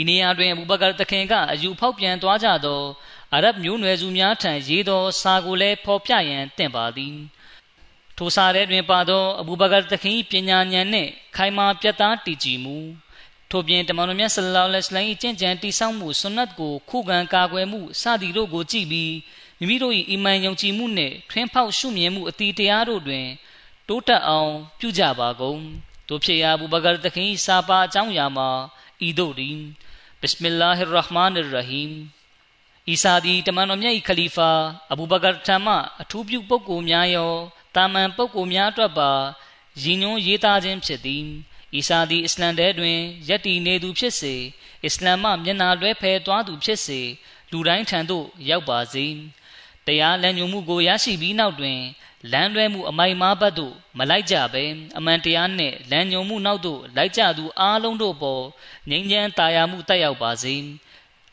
[0.00, 2.82] ဤနေရာတွင်အဘူဘကာတခင်ကအယူဖောက်ပြန်သွားကြသော
[3.32, 7.16] အာရဗ်မျိုးနွယ်စုများထံရေးသောစာကိုလည်းဖော်ပြရန်တင့်ပါသည်
[8.16, 12.76] ထိုစာထဲတွင်ပါသောအဘူဘကာတခင်ပညာဉာဏ်နှင့်ခိုင်မာပြတ်သားတည်ကြည်မှု
[13.50, 19.14] ထို့ပြင်တမန်တော်မြတ်ဆလ္လာလဟ်အလိုင်း၏ကျင့်ကြံတိဆောက်မှုဆွန်နတ်ကိုခုခံကာကွယ်မှုစသည်တို့ကိုကြည့်ပြီး
[19.58, 23.26] မိမိတို့၏အီမန်ယုံကြည်မှုနှင့်ထွန်းဖောက်ရှုမြင်မှုအတီတရားတို့တွင်
[23.88, 25.60] တိုးတက်အောင်ပြုကြပါကုန်
[26.08, 28.48] တို့ဖြစ်ရာဘူဘကာတခင်စာပါအကြောင်းအရာမှာ
[29.06, 29.58] ဤတို့သည်
[30.20, 31.94] ဘစ်မီလာဟ်ရဟ်မာန်ရဟီမ်
[32.90, 34.50] အီစာဒီတမန်တော်မြတ်၏ခလီဖာ
[34.92, 37.32] အဘူဘကာထံမှအထူးပြုပုဂ္ဂိုလ်များရော
[37.74, 39.10] တာမန်ပုဂ္ဂိုလ်များအတွက်ပါ
[39.82, 41.24] ရည်ညွှန်းရေးသားခြင်းဖြစ်သည်
[41.74, 42.98] အီစာသည်အစ္စလမ်တဲတွင်
[43.28, 44.34] ယက်တီနေသူဖြစ်စေ
[44.84, 47.00] အစ္စလမ်မှမျက်နာလွဲဖယ်သွားသူဖြစ်စေ
[47.50, 49.06] လူတိုင်းထံသို့ရောက်ပါစေ
[49.86, 51.78] တတရားလမ်းညွှန်မှုကိုရရှိပြီးနောက်တွင်
[52.32, 54.64] လမ်းလွဲမှုအမိုက်မားဘက်သို့မလိုက်ကြဘဲ
[54.98, 58.42] အမှန်တရားနှင့်လမ်းညွှန်မှုနောက်သို့လိုက်ကြသူအားလုံးတို့ပေါ်
[58.90, 60.54] ငြိမ်းချမ်းသာယာမှုတက်ရောက်ပါစေ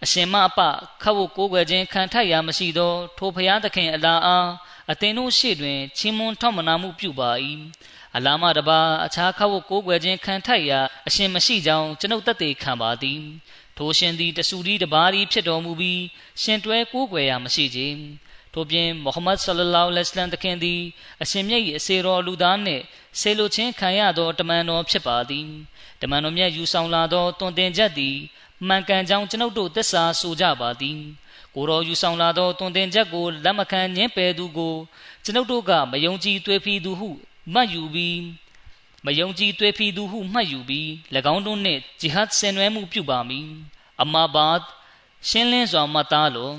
[0.04, 0.60] အရှင်မအပ
[1.02, 4.50] ခတ်ဖို့ကိုးကွယ်ခြင်းခံထိုက်ရာမရှိသောထိုဖျားသခင်အလားအား
[4.92, 7.32] အသင်တို့ရှေ့တွင်ချင်းမွန်းထောက်မနာမှုပြုပါ၏
[8.16, 13.22] အလားမတပါအခြားခတ်ဖို့ကိုးကွယ်ခြင်းခံထိုက်ရာအရှင်မရှိကြောင်းကျွန်ုပ်တသက်ခံပါသည်
[13.78, 16.02] ထိုရှင်သည်တဆူဒီတပါးသည်ဖြစ်တော်မူပြီး
[16.42, 17.80] ရှင်တွဲကိုးကွယ်ရာမရှိကြ
[18.54, 20.82] ထို့ပြင်မုဟမ္မဒ်ဆလလောလဟ်အလัยဟိတခင်သည်
[21.24, 22.84] အရှင်မြတ်၏အစေတော်လူသားနှင့်
[23.20, 25.48] ဆေလိုချင်းခံရသောတမန်တော်ဖြစ်ပါသည်
[26.02, 28.16] တမန်တော်မြတ်ယူဆောင်လာသောတွင်တင်ချက်သည်
[28.68, 31.00] မှန်ကန်ကြောင်းကျွန်ုပ်တို့သစ္စာဆိုကြပါသည်
[31.56, 34.76] ကိုတော်ယူဆောင်လာသောတွင်တင်ချက်ကိုလက်မခံညှင်းပယ်သူကို
[35.24, 37.10] ကျွန်ုပ်တို့ကမယုံကြည်တွေ့ဖီသူဟု
[37.54, 38.20] မှတ်ယူပြီး
[39.06, 40.88] မယုံကြည်တွေ့ဖီသူဟုမှတ်ယူပြီး၎
[41.34, 43.48] င်းတို့နှင့်ဂျီဟတ်ဆင်နွှဲမှုပြုပါမည်
[44.02, 44.60] အမာဘတ်
[45.30, 46.56] ရှင်းလင်းစွာမှတ်သားလို့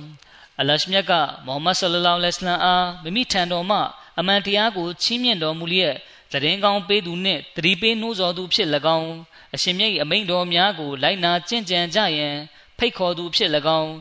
[0.61, 1.13] အလရှမြတ်က
[1.47, 3.79] မုဟမ္မဒ်ဆလလောလဟ်အလိုင်းအားမိမိထံတော်မှ
[4.19, 5.95] အမှန်တရားကိုချီးမြှင့်တော်မူလျက်
[6.33, 9.13] သတင်းကောင်းပေးသူနှင့်တတိပေးနှိုးဆော်သူဖြစ်၎င်း
[9.55, 12.37] အရှင်မြတ်၏အမိန့်တော်များကိုလိုက်နာကျင့်ကြံကြရန်
[12.79, 13.93] ဖိတ်ခေါ်သူဖြစ်၎င်း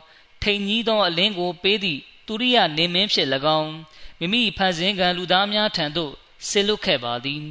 [0.41, 3.27] ထိန်ကြီးသောအလင်းကိုပေးသည့်သူရိယနေမင်းဖြစ်၎
[3.59, 3.71] င်း
[4.19, 6.11] မိမိဖန်ဆင်းကံလူသားများထံသို့
[6.49, 7.43] ဆေလွတ်ခဲ့ပါသည်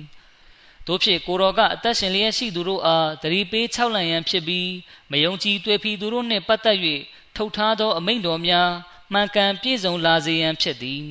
[0.87, 4.71] တို့ဖြစ်ကိုတော်ကအသက်ရှင်လျက်ရှိသူတို့အားတတိပေး၆လံရန်ဖြစ်ပြီး
[5.11, 6.79] မယုံကြည်တွေ့ဖီသူတို့နှင့်ပတ်သက်၍
[7.37, 8.71] ထုတ်ထားသောအမိန့်တော်များ
[9.12, 11.03] မှန်ကန်ပြည့်စုံလာစေရန်ဖြစ်သည်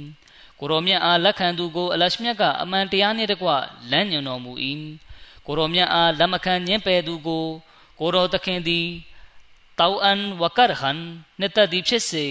[0.59, 3.49] ကိုရောမြတ်အားလက်ခံသူကိုအလရှမြတ်ကအမှန်တရားနှင့်တကွ
[3.91, 4.53] လမ်းညွှန်တော်မူ၏
[5.45, 7.45] ကိုရောမြတ်အားလက်မခံညှင်းပယ်သူကို
[7.99, 8.87] ကိုရောသခင်သည်
[9.79, 10.97] တောအန်ဝကရဟန်
[11.39, 12.25] နှစ်သက်သည်ဖြစ်စေ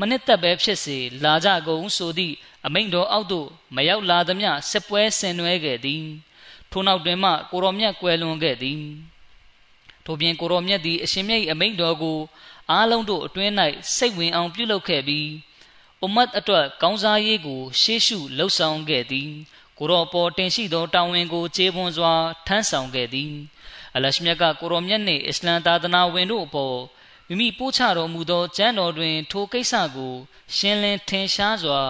[0.00, 2.34] မနစ်သက်ပဲဖြစ်စေလာကြကုန်ဆိုသည့်
[2.66, 6.04] အမိန့်တော်အောက်သို့မရောက်လာသမျှစစ်ပွဲဆင်နွှဲခဲ့သည်
[6.70, 8.82] ထိုနောက်တွင်မှကိုရောမြတ်ကွယ်လွန်ခဲ့သည်
[10.04, 12.18] ထို့ပြင်ကိုရောမြတ်သည်အရှင်မြတ်၏အမိန့်တော်ကို
[12.70, 13.52] အားလုံးတို့အတွင်း၌
[13.96, 15.28] စိတ်ဝင်အောင်ပြုလုပ်ခဲ့ပြီး
[16.04, 19.30] အမတ်အတွက်ကောင်းစားရေးကို ရှေးရှုလှုပ်ဆောင်ခဲ့သည်
[19.78, 22.12] ကိုရောပေါ်တင်ရှိသောတာဝန်ကိုကျေပွန်စွာ
[22.46, 23.32] ထမ်းဆောင်ခဲ့သည်
[23.94, 26.76] အလရှမြတ်ကကိုရောမြတ်နှင့်အစ္စလမ်သာသနာဝင်တို့အပေါ်
[27.28, 30.12] မိမိပို့ချတော်မူသောကျမ်းတော်တွင် ထိုကိစ္စကို
[30.56, 31.80] ရှင်းလင်းထင်ရှားစွာ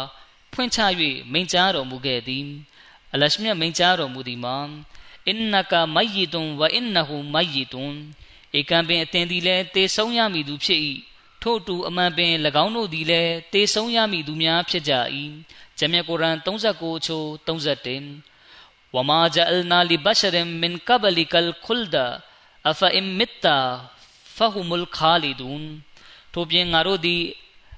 [0.52, 0.78] ဖွင့်ချ၍
[1.32, 2.46] မိန့်ကြားတော်မူခဲ့သည်
[3.12, 4.56] အလရှမြတ်မိန့်ကြားတော်မူသည်မှာ
[5.28, 7.94] အင်နကာမိုယီတွန်ဝအင်နဟူမိုယီတွန်
[8.58, 10.80] ဧကံပင်အသင်သည်လည်းတေဆုံးရမည်သူဖြစ်၏
[11.42, 12.32] ထို့တူအမှန်ပင်၎
[12.64, 14.92] င်းတို့သည်လည်းတေဆုံးရမည်သူများဖြစ်ကြ၏
[15.78, 21.96] ဂျမ်မြတ်ကုရ်အာန်39ချိုး31ဝမာဂျအလ်နာလီဘရှရင်မင်ကဘလီကလ်ခုလ်ဒ
[22.70, 23.58] အဖအင်မစ်တာ
[24.36, 25.64] ဖဟူမုလ်ခါလီဒွန်
[26.32, 27.22] ထို့ပြင်ငါတို့သည်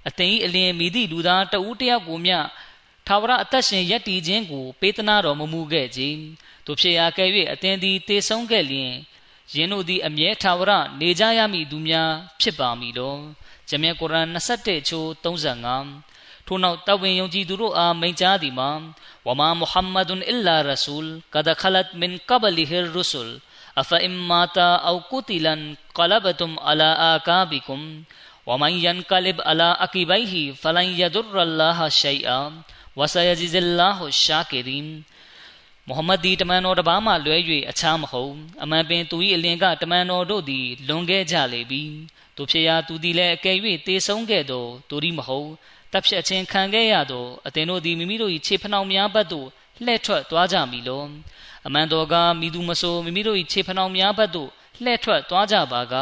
[0.09, 2.39] အသင်၏အလင်းမိသည့်လူသားတဦးတယောက်ကိုမျှ
[3.07, 6.19] ထာဝရအသက်ရှင်ယက်တည်ခြင်းကိုပေးသနာတော်မမူခဲ့ခြင်း
[6.67, 8.93] တို့ဖြစ်ရာကဲ့၍အသင်သည်တေဆုံးခဲ့လျင်
[9.54, 13.15] ယင်းတို့သည်အမြဲထာဝရနေကြရမည်သူများဖြစ်ပါမည်လော
[13.70, 18.72] ဂျမ်မြတ်ကုရ်အာန်21ချိုး35ထို့နောက်တဝင်ယုံကြည်သူတို့အားမိန့်ကြားသည်မှာ
[19.28, 23.36] ဝမာမုဟမ္မဒွန်အလ္လာရဆူလ်ကဒခလတ်မင်ကဘလီဟီရဆူလ်
[23.80, 25.62] အဖအင်မာတာအောကုတီလန်
[25.98, 27.88] ကလဘတုမ်အလာအာကာဘီကုမ်
[28.46, 32.41] ومن ينقلب على عقبيه فلن يضر الله شيئا
[32.96, 34.88] وسيجزي الله الشاكرين
[35.88, 37.37] မုဟမ္မဒ်ဒီတမန်တော်တပါးမှလွဲ၍
[37.70, 41.83] အခြားမဟုတ်အမှန်ပင်သူ၏အလင်ကတမန်တော်တို့သည်လွန်ခဲ့ကြလေပြီ
[42.37, 45.51] သူဖြစ်ရာသူသည်လည်းအကယ်၍တေဆုံးခဲ့သောသူသည်မဟုတ်
[45.92, 49.49] တပ်ဖြတ်ခြင်းခံခဲ့ရသောအသင်တို့သည်မိမိတို့၏ခြေဖနှောင်များဘက်သို့
[49.85, 51.05] လှည့်ထွက်သွားကြမည်လော
[51.66, 54.51] အမှန်တော်ကမိသူမဆိုမိမိတို့၏ခြေဖနှောင်များဘက်သို့
[54.83, 55.94] လှည့်ထွက်သွားကြပါက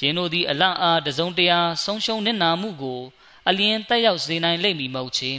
[0.00, 3.00] ယင်းတို့သည်အလန့်အားတစုံတရာဆုံးရှုံးနစ်နာမှုကို
[3.48, 5.32] အလင်းတက်ရောက်စေနိုင်လိမ့်မည်မဟုတ်ချေ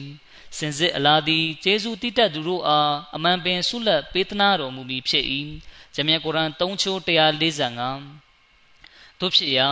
[0.57, 5.25] စင်စစ်အလားသည်ကျေးဇူးတည်တတ်သူတို့အားအမှန်ပင်ဆုလက်ပေးသနာတော်မူမည်ဖြစ်၏
[5.95, 9.69] ဂျမြတ်ကုရ်အာန်3ချိုး145တို့ဖြစ်ရာ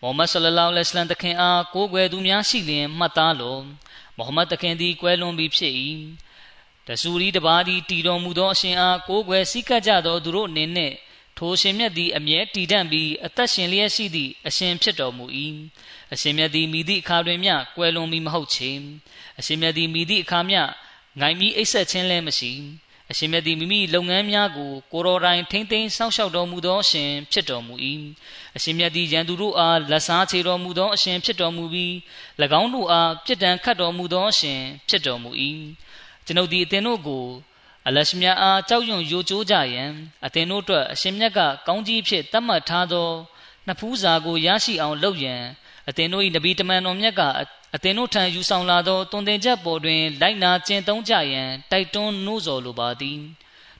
[0.00, 3.58] မိုဟမ္မဒ်ဆလလောလဟ်အလัยဟိတခင်အားကိုးကွယ်သူများရှိလျင်မှတ်သားလော
[4.16, 5.74] မိုဟမ္မဒ်တခင်သည်ကွယ်လွန်ပြီဖြစ်၏
[6.86, 10.92] တဆူရီတပါးသည်တည်တော်မူသောအရှင်အားကိုးကွယ်စည်းကပ်ကြသောသူတို့အနေနဲ့
[11.38, 15.24] ထိုရှင်မြတ်သည်အမြဲတည်တံ့ပြီးအသက်ရှင်လျက်ရှိသည့်အရှင်ဖြစ်တော်မူ၏
[16.12, 18.70] အရှင်မြတ်သည်မိသည့်အခါတွင်မျှကွယ်လွန်မီမဟုတ်ချေ
[19.38, 20.60] အရှင်မြတ်သည်မိသည့်အခါမျှ
[21.20, 22.52] ငိုင်ပြီးအိပ်ဆက်ခြင်းလည်းမရှိ
[23.10, 27.74] အရှင်မြတ်သည်မိမိလုပ်ငန်းများကိုကိုတော်တိုင်ထိမ့်သိမ်းစောင့်ရှောက်တော်မူသောအရှင်ဖြစ်တော်မူ၏
[28.56, 31.92] အရှင်မြတ်သည်ရန်သူတို့အားလက်စားချေတော်မူသောအရှင်ဖြစ်တော်မူပြီး၎
[32.60, 35.30] င်းတို့အားပြစ်ဒဏ်ခတ်တော်မူသောအရှင်ဖြစ်တော်မူ၏
[36.26, 37.24] ကျွန်ုပ်သည်အသင်တို့ကို
[37.86, 39.90] အလရှမြတ်အားကြောက်ရွံ့ယိုကျိုးကြရန်
[40.26, 43.10] အသင်တို့အတွက်အရှင်မြတ်ကကောင်းကြီးဖြစ်တတ်မှတ်ထားသော
[43.66, 45.42] နှစ်ဖူးစာကိုရရှိအောင်လုပ်ရန်
[45.88, 47.44] အသင်တို့၏နဗီတမန်တော်မြတ်ကအ
[47.82, 53.20] သင်တို့ထံယူဆောင်လာသောတုန်တင်ချက်ပေါ်တွင် လိုက်နာကျင့်သုံးကြရန်တိုက်တွန်းနှိုးဆော်လိုပါသည်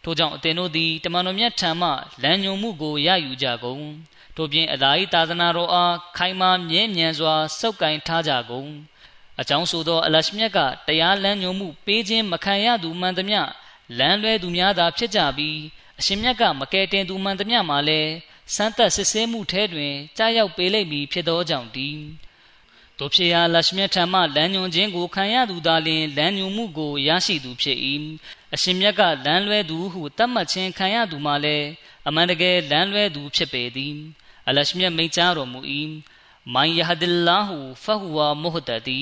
[0.05, 1.90] ထို့ကြောင့်အသင်တို့သည်တမန်တော်မြတ်ထံမှ
[2.22, 3.84] လမ်းညွှန်မှုကိုရယူကြကုန်
[4.36, 8.70] ထို့ပြင်အလာဤသာသနာတော်အားခိုင်မာမြဲမြံစွာစောက်ကင်ထားကြကုန်
[9.40, 13.40] အကြောင်းဆိုသောအလရှမြတ်ကတရားလမ်းညွှန်မှုပေးခြင်းမခံရသူမှန်သမျှ
[13.99, 15.59] လမ်းလွဲသူများသာဖြစ်ကြပြီး
[15.99, 18.11] အရှင်မြတ်ကမကယ်တင်သူမှန်သမျှမှာလည်း
[18.55, 22.01] စမ်းသပ်စစ်ဆေးမှုထဲတွင်ကြားရောက်ပေးလိမ့်မည်ဖြစ်သောကြောင့်တည်း
[22.99, 27.78] တို့ဖြစ်ရာလရှမြတ်ထံမှလမ်းညွှန်ခြင်းကိုခံရသူသာလျှင်လမ်းညွှန်မှုကိုရရှိသူဖြစ်၏
[28.55, 31.66] အရှင်မြတ်ကလမ်းလွဲသူဟုတတ်မှတ်ခြင်းခံရသူမှာလည်း
[32.09, 33.95] အမှန်တကယ်လမ်းလွဲသူဖြစ်ပေသည်
[34.49, 35.61] အလရှမြတ်မိန့်ကြားတော်မူ၏
[36.55, 39.01] မိုင်ယဟဒလ္လာဟူဖဟူဝါမုဟတတီ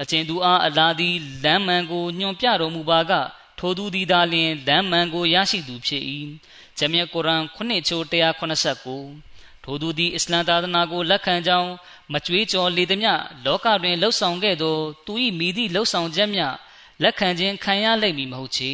[0.00, 3.12] အကျဉ်သူအားအလာသည်လမ်းမှန်ကိုညွှန်ပြတော်မူပါက
[3.58, 6.02] ထိုသူသည်သာလျှင်လမ်းမှန်ကိုရရှိသူဖြစ်၏
[6.78, 9.35] ဂျမ်မြတ်ကုရ်အာန်ခုနှစ်ချိုး189
[9.68, 11.70] ထိုသူသည်အစ္စလမ်သာသနာကိုလက်ခံကြောင်း
[12.12, 13.08] မကြွေးကြော်လေသည်မြ
[13.44, 16.42] လောကတွင်လှုပ်ဆောင်ခဲ့သောသူ၏မိသည့်လှုပ်ဆောင်ချက်မြ
[17.02, 18.70] လက်ခံခြင်းခံရလိမ့်မည်မဟုတ်ချေ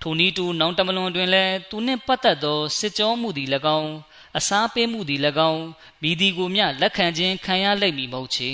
[0.00, 3.48] ထိုနည်းတူနောင်တမလွန်တွင်လည်းသူနှင့်ပတ်သက်သောစစ်ကြောမှုသည်၎
[3.78, 3.92] င်း
[4.38, 5.20] အစားပေးမှုသည်၎
[5.50, 5.64] င်း
[6.02, 8.50] မိဒီကိုမျှလက်ခံခြင်းခံရလိမ့်မည်မဟုတ်ချေ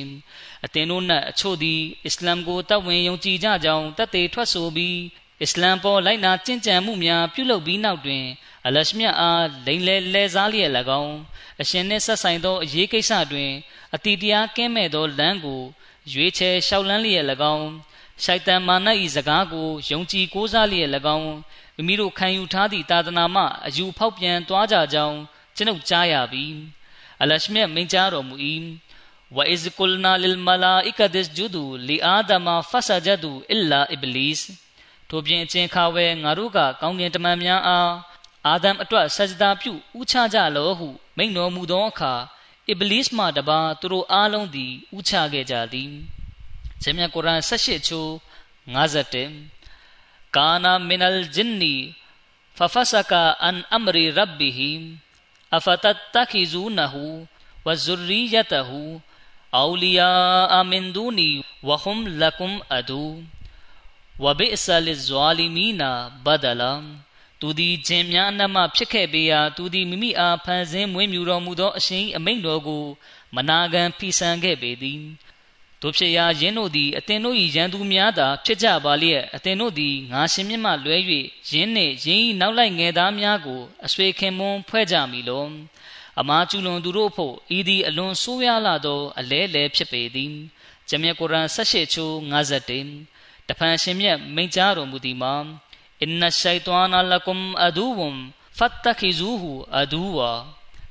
[0.64, 4.96] အသင်တို့၌အချို့သည်အစ္စလာမ်ကိုတတ်ဝင်ယုံကြည်ကြကြောင်းတတ်သေးထွက်ဆိုပြီး
[5.42, 8.24] အစ္စလမ်ပေါ်လိုက်နာကျင့်ကြံမှုများပြုလုပ်ပြီးနောက်တွင်
[8.66, 11.16] အလရှမြတ်အားလိန်လဲလဲစားလျက်၎င်း
[11.60, 13.50] အရှင်နှင့်ဆက်ဆိုင်သောအရေးကိစ္စတွင်
[13.94, 15.62] အတိတရားကင်းမဲ့သောလမ်းကို
[16.12, 17.66] ရွေးချယ်ရှောက်လန်းလျက်၎င်း
[18.22, 21.30] ရှိုက်တန်မာန၏စကားကိုယုံကြည်ကိုးစားလျက်၎င်း
[21.76, 25.18] မိမိတို့ခံယူထားသည့်သာသနာမှအယူဖောက်ပြန်သွားကြကြောင်း
[25.56, 26.44] ကျွန်ုပ်ကြားရပြီ
[27.22, 28.36] အလရှမြတ်မိန့်ကြားတော်မူ၏
[29.36, 34.42] ဝအိဇ်ကုလနာလလ်မလာအီကဒစ်ဂျူဒူလီအာဒမဖဆဂျဒူအီလာအစ်ဘလစ်
[35.08, 37.90] ထိုပြင်အကျဉ်ခါဝဲငါတို့ကကောင်းကင်တမန်များအား
[38.46, 42.14] အာဒမ်အတွက်ဆဂျဒါပြုဥချကြလောဟု မိန့်တော်မူသောအခါ
[42.68, 45.90] အစ်ဘလစ်မှတပါသူတို့အားလုံးသည်ဥချခဲ့ကြသည်
[46.82, 48.10] ဂျမ်မြတ်ကုရ်အာန်18ချိုး
[48.74, 51.74] 51ကာနာမင်အလ်ဂျင်နီ
[52.56, 54.72] ဖဖဆကာအန်အမရီရဘ်ဘီဟီ
[55.56, 55.84] အဖတ
[56.14, 57.06] တခိဇူနဟူ
[57.66, 58.82] ဝဇူရီယတဟူ
[59.56, 60.10] အောလီယာ
[60.56, 61.28] အမင်ဒူနီ
[61.68, 63.02] ဝဟွမ်လကုမ်အဒူ
[64.22, 65.90] ဝဘိအဆလဇွာလီမီနာ
[66.24, 66.72] ဘဒလာ
[67.40, 72.84] သူသည်ဂျင်များအနက်မှဖြစ်ခဲ့ပေရာသူသည်မိမိအားဖန်ဆင်းမွေးမြူတော်မူသောအရှင်အမိန့်တော်ကို
[73.36, 75.00] မနာခံဖီဆန်ခဲ့ပေသည်
[75.82, 80.96] တို့ဖြစ်ရာယင်းတို့သည်အသင်တို့၏ရန်သူများသာဖြစ်ကြပါလျက်အသင်တို့သည်ငါရှင်မြတ်မှလွဲ၍
[81.50, 85.46] ယင်းနှင့်ယင်း၏နောက်လိုက်ငယ်သားများကိုအဆွေခင်မွန်းဖွဲ့ကြမည်လော
[86.20, 90.32] အမားကျူလွန်သူတို့ဖို့ဤသည်အလွန်ဆိုးရွားလာသောအလဲလဲဖြစ်ပေသည်
[90.88, 95.34] ဂျမြတ်ကုရ်အာန်18ချိုး51တဖန်ရှင်မြတ်မိန့်ကြားတော်မူသည်မှာ
[96.02, 98.18] အင်နရှိုင် ጧ နာလကုမ်အဒူဝမ်
[98.58, 100.30] ဖတ်တခိဇူဟူအဒူဝါ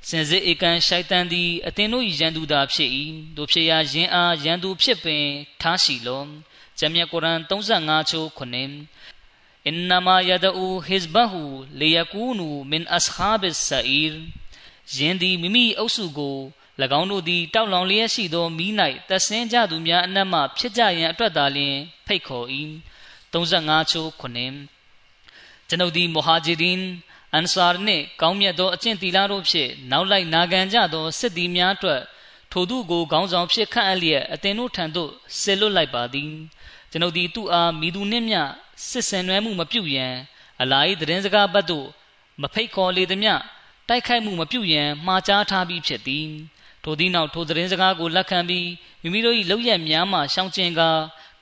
[0.08, 2.90] စင်စစ်ဧကန်ရှိုက်တန်သည်အသင်တို့၏ရန်သူသာဖြစ်၏
[3.36, 5.24] တို့ဖြစ်ရာယင်အားရန်သူဖြစ်ပင်
[5.60, 6.24] ထားရှိလော
[6.78, 11.44] ဂျမ်မြတ်ကုရ်အာန်35ချိုး9အင်နမာယဒအူဟစ်ဘဟူ
[11.80, 14.16] လီယကူနူမင်အစဟာဘ်ဆာအီရ်
[14.94, 16.38] ယင်သည်မိမိအုပ်စုကို၎
[17.00, 18.66] င်းတို့သည်တောက်လောင်လျက်ရှိသောမိ၌
[19.08, 22.46] တဆင်းကြသူများအနက်မှဖြစ်ကြရန်အတွက်သာလျှင်ဖိတ်ခေါ်၏
[23.32, 24.79] 35ချိုး9
[25.70, 26.80] ကျွန်ုပ်သည်မူဟာဂျီဒင်
[27.34, 32.02] အန်ဆာနှင့်ကောင်းမြတ်သောအကျင့်တီလာတို့ဖြင့်နောက်လိုက်နာခံကြသောစစ်သည်များအတွက်
[32.52, 35.10] ထိုသူကိုခေါင်းဆောင်ဖြစ်ခန့်အပ်လျက်အသင်တို့ထံသို့
[35.40, 36.30] ဆေလွတ်လိုက်ပါသည်
[36.90, 38.40] ကျွန်ုပ်သည်သူ့အားမိသူနှင့်မျှ
[38.88, 40.14] စစ်ဆင်နွှဲမှုမပြုရန်
[40.60, 41.86] အလာ၏သတင်းစကားဘတ်သို့
[42.42, 43.34] မဖိတ်ခေါ်လေသည်မျှ
[43.88, 46.28] တိုက်ခိုက်မှုမပြုရန်မှားကြားထားပြီးဖြစ်သည်
[46.84, 48.68] ထိုသည့်နောက်ထိုသတင်းစကားကိုလက်ခံပြီး
[49.02, 50.90] မိမိတို့၏လောက်ရများမှရှောင်ကျဉ်ကာ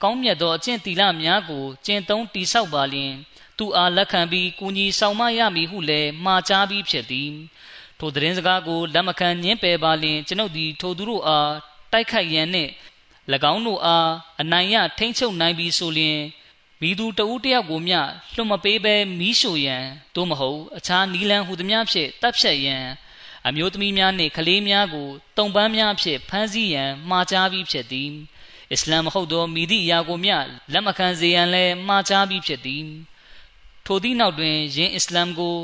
[0.03, 3.12] ကောင်းမြတ်သောအကျင့်တီလများကိုကျင့်သုံးတိဆောက်ပါလျင်
[3.59, 7.30] သူအားလက်ခံပြီးကူညီဆောင်မရမည်ဟုလည်းမှားကြားပြီးဖြစ်သည်
[7.98, 11.52] ထိုသတင်းစကားကိုလက်မခံညင်းပယ်ပါလျင်ကျွန်ုပ်သည်ထိုသူတို့အား
[11.92, 12.70] တိုက်ခိုက်ရန်နှင့်၎
[13.52, 16.20] င်းတို့အားအနိုင်ရထိမ့်ချုပ်နိုင်ပြီးဆိုလျင်
[16.80, 17.98] မိသူတဦးတယောက်ကိုမျှ
[18.34, 19.84] လွတ်မပေးဘဲမီးရှို့ရန်
[20.14, 22.84] သို့မဟုတ်အခြားနီလန်းဟူသည်များဖြင့်တပ်ဖြတ်ရန်
[23.46, 28.11] အမျိုးသမီးများနှင့်ကလေးများကိုတုံပန်းများဖြင့်ဖမ်းဆီးရန်မှားကြားပြီးဖြစ်သည်
[28.72, 30.36] အစ္စလာမ်မဟုတ်သောမိသည့်အရာကိုမျှ
[30.72, 32.84] လက်မခံစေရန်လည်းမှားကြားပြီးဖြစ်သည်
[33.91, 35.57] ထိုသည့်နောက်တွင်ယင်းအစ္စလာမ်ကို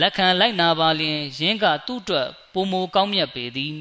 [0.00, 3.76] လက်ခံလိုက်နာပါလျင်ယင်းကသူ့အတွက်ပုံမကောင်းမြတ်ပေသည်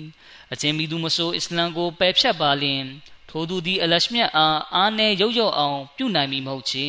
[0.51, 2.83] အချင်းမိသူမဆိုးအစ္စလာမ်ကိုပယ်ဖြတ်ပါလျင်
[3.29, 6.85] ထိုသူသည်အလရှမြတ်အားအားနည်းရုပ်ရော့အောင်ပြုနိုင်မည်မဟုတ်ချေ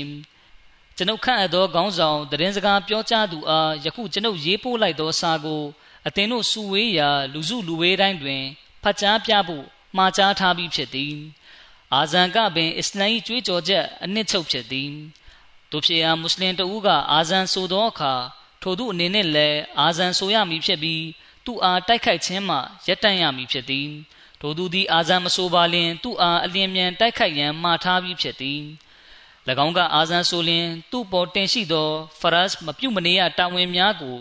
[0.96, 5.62] ကျွန်ုပ်ခန့်အပ်သောခေါင်းဆောင်တရင်စကားပြောကြားသူအားယခုကျွန်ုပ်ရေးပို့လိုက်သောစာကို
[6.06, 8.42] အသင်တို့စုဝေးရာလူစုလူဝေးတိုင်းတွင်
[8.82, 9.64] ဖတ်ကြားပြဖို့
[9.96, 11.14] မှာကြားထားပြီးဖြစ်သည်
[11.94, 14.92] အာဇန်ကပင်အစ္စလာမ်၏ကြွေးကြော်ချက်အနှစ်ချုပ်ဖြစ်သည်
[15.70, 18.14] တို့ဖြစ်ရာမွတ်စလင်တဦးကအာဇန်ဆိုသောအခါ
[18.62, 21.04] ထိုသူအနေနဲ့လည်းအာဇန်ဆိုရမည်ဖြစ်ပြီး
[21.44, 22.56] သူ့အားတိုက်ခိုက်ခြင်းမှ
[22.86, 23.88] ရပ်တန့်ရမည်ဖြစ်သည်
[24.40, 28.60] ထိုသူသည်အာဇန်မဆိုပါလျင်သူ့အားအလျင်မြန်တိုက်ခိုက်ရန်မှားထားပြီးဖြစ်သည်၎
[29.64, 31.88] င်းကအာဇန်ဆိုလျင်သူ့ပေါ်တင်ရှိသော
[32.20, 34.16] ဖရတ်မပြုတ်မနေရတာဝန်များကို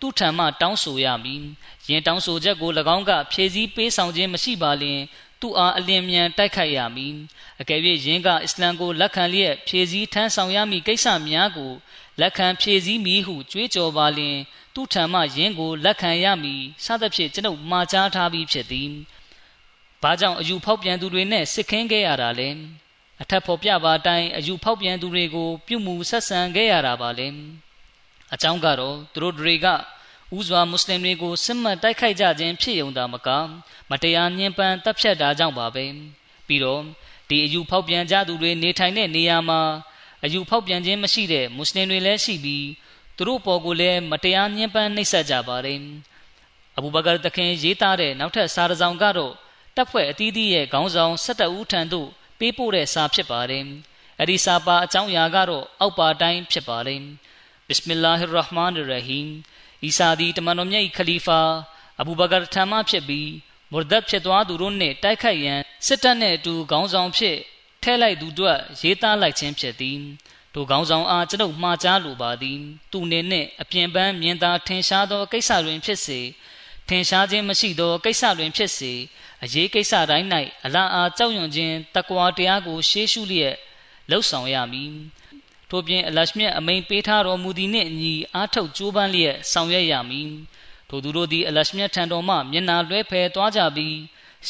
[0.00, 1.42] သူ့ထံမှတောင်းဆိုရမည်
[1.88, 5.00] ယင်တောင်းဆိုချက်ကို၎င်းကဖြည့်ဆည်းပေးဆောင်ခြင်းမရှိပါလျင်
[5.40, 7.14] သူ့အားအလင်းမြန်တိုက်ခိုက်ရမည်
[7.60, 11.72] အကယ်၍ယင်းကအစ္စလမ်ကိုလက်ခံလျက်ဖြည့်ဆည်းထမ်းဆောင်ရမည့်ကိစ္စများကို
[12.20, 14.38] လက်ခံဖြည့်ဆည်းမည်ဟုကြွေးကြော်ပါလျင်
[14.74, 18.90] သူထံမှယင်းကိုလက်ခံရမည်စသဖြင့်ကျွန်ုပ်မှာကြားထားပြီးဖြစ်သည်။
[20.02, 22.48] ဘာကြောင့်အယူဖောက်ပြန်သူတွေနဲ့စစ်ခင်းခဲ့ရတာလဲ။
[23.22, 27.28] အထက်ဖော်ပြပါတိုင်းအယူဖောက်ပြန်သူတွေကို ပြုမှုဆက်ဆံခဲ့ရတာပါလေ။
[28.34, 29.66] အကြောင်းကတော့သူတို့တွေက
[30.36, 33.28] ဥစွာမွတ်စလင်တွေကိုစစ်မှတ်တိုက်ခိုက်ကြခြင်းဖြစ်ုံသာမက
[33.90, 35.84] မတရားညှဉ်းပန်းတပ်ဖြတ်တာကြောင့်ပါပဲ။
[36.46, 36.82] ပြီးတော့
[37.28, 39.60] ဒီအယူဖောက်ပြန်ကြသူတွေနေထိုင်တဲ့နေရာမှာ
[40.24, 42.66] အယူဖောက်ပြန်ခြင်းမရှိတဲ့မွတ်စလင်တွေလည်းရှိပြီး
[43.16, 45.80] သူတို့ပေါ်ကိုလည်းမတရားညှဉ်းပန်းနှိပ်စက်ကြပါတယ်။
[46.76, 49.34] အဘူဘကာတခင်ရေးသားတဲ့နောက်ထပ်စာတစ်စောင်ကတော့
[49.76, 52.08] တပ်ဖွဲ့အသီးသီးရဲ့ခေါင်းဆောင်၁၇ဦးထံသို့
[52.38, 53.64] ပေးပို့တဲ့စာဖြစ်ပါတယ်။
[54.20, 57.00] အဲဒီစာပါအကြောင်းအရာကတော့အောက်ပါတိုင်းဖြစ်ပါတယ်။
[57.68, 58.78] ဘစ်မီလာဟ်ရဟ်မာန်ရ
[59.08, 59.30] ဟီမ်
[59.84, 61.40] အီစာဒီတမန်တော်မြတ်ခလီဖာ
[62.00, 63.30] အဘူဘကာထံမှဖြစ်ပြီး
[63.72, 67.36] မွဒတ်ဖြစ်သွားသူတို့နဲ့တိုက်ခိုက်ရန်စစ်တပ်နဲ့အတူခေါင်းဆောင်ဖြစ်
[67.82, 69.98] ထဲလိုက်သူတို့ရေးသားလိုက်ခြင်းဖြစ်သည်
[70.54, 72.58] တို့ခေါင်းဆောင်အားကျွန်ုပ်မှားကြားလိုပါသည်
[72.92, 76.20] သူနေနှင့်အပြင်ပန်းမြင်သာထင်ရှားသောကိစ္စတွင်ဖြစ်စေ
[76.88, 78.92] ထင်ရှားခြင်းမရှိသောကိစ္စတွင်ဖြစ်စေ
[79.42, 80.26] အရေးကိစ္စတိုင်း၌
[80.64, 83.56] အလားအားကြောက်ရွံ့ခြင်းတကွာတရားကိုရှေးရှုလျက်
[84.10, 84.92] လှုပ်ဆောင်ရမည်
[85.70, 90.30] ထို့ပြင်အလရှမြတ်အမိန်ပေးထားတော်မူသည်နှင့်အညီအားထုတ်ကြိုးပမ်းလျက်ဆောင်ရွက်ရမည်
[90.88, 93.96] ထိုသူတို့သည်အလရှမြတ်ထံတော်မှမျက်နာလွဲဖယ်သွားကြပြီး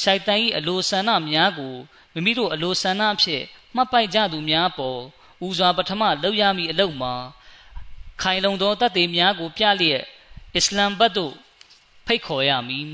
[0.01, 1.75] ရှိုက်တန်၏အလိုဆန္ဒများကို
[2.13, 3.45] မိမိတို့အလိုဆန္ဒဖြင့်
[3.75, 5.01] မှတ်ပိုက်ကြသူများပေါ်
[5.47, 7.15] ဦးစွာပထမလောက်ရမည့်အလုပ်မှာ
[8.23, 10.03] ခိုင်လုံသောတတ်သိများကိုပြလျက်
[10.57, 11.35] အစ္စလမ်ဘတ်သို့
[12.07, 12.89] ဖိတ်ခေါ်ရမည်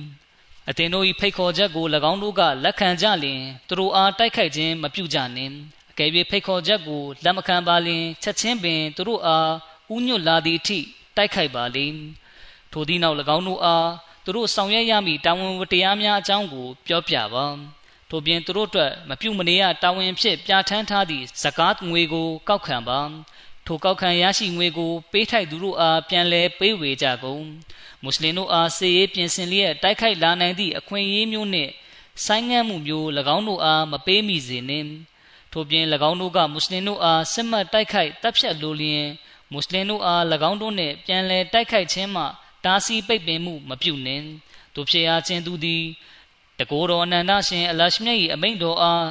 [0.69, 5.55] အသင်တို့၏ဖိတ်ခေါ်ချက်ကို၎င်းတို့ကလက်ခံကြလျင်သူတို့အားတိုက်ခိုက်ခြင်းမပြုကြနှင့်
[5.86, 9.51] အ ကယ်၍ဖိတ်ခေါ်ချက်ကိုလက်မခံပါလျင်ချက်ချင်းပင်သူတို့အား
[9.95, 10.79] ဥညွတ်လာသည့်အထိ
[11.17, 11.99] တိုက်ခိုက်ပါလိမ့်
[12.73, 13.89] ထိုသည့်နောက်၎င်းတို့အား
[14.25, 17.45] သူတို့ဆောင်ရွက်ရမည့်တာဝန်ဝတ္တရားများအကြောင်းကိုပြောပြပါ
[18.11, 23.01] ထို့ပြင်သူတို့အတွက်မပြုမနေရတာဝန်ဖြစ်ပြဋ္ဌာန်းထားသည့်ဇကာတ်ငွေကိုကောက်ခံပါ
[23.67, 27.45] ထိုကောက်ခံရရှိငွေကို ပေးထိုက်သူတို့အားပြန်လည်ပေးဝေကြကုန်
[28.03, 31.71] မွတ်စလင်တို့အားစေရေးပြင်ဆင်လျက်တိုက်ခိုက်လာနိုင်သည့်အခွင့်အရေးမျိုးနှင့်
[32.25, 34.89] ဆိုင်းငံ့မှုမျိုး၎င်းတို့အားမပေးမိစေနှင့်
[35.59, 39.05] ထို့ပြင်၎င်းတို့ကမွတ်စလင်တို့အားစစ်မှတ်တိုက်ခိုက်တပ်ဖြတ်လိုလျင်
[39.53, 42.25] မွတ်စလင်တို့အား၎င်းတို့နှင့်ပြန်လည်တိုက်ခိုက်ခြင်းမှ
[42.65, 44.25] တားဆီးပိတ်ပင်မှုမပြုနှင့်
[44.75, 45.83] တို့ဖြစ်အားခြင်းသူသည်
[46.59, 49.07] တကိုယ်တော်အနန္တရှင်အလရှမြတ်၏အမိန့်တော်အား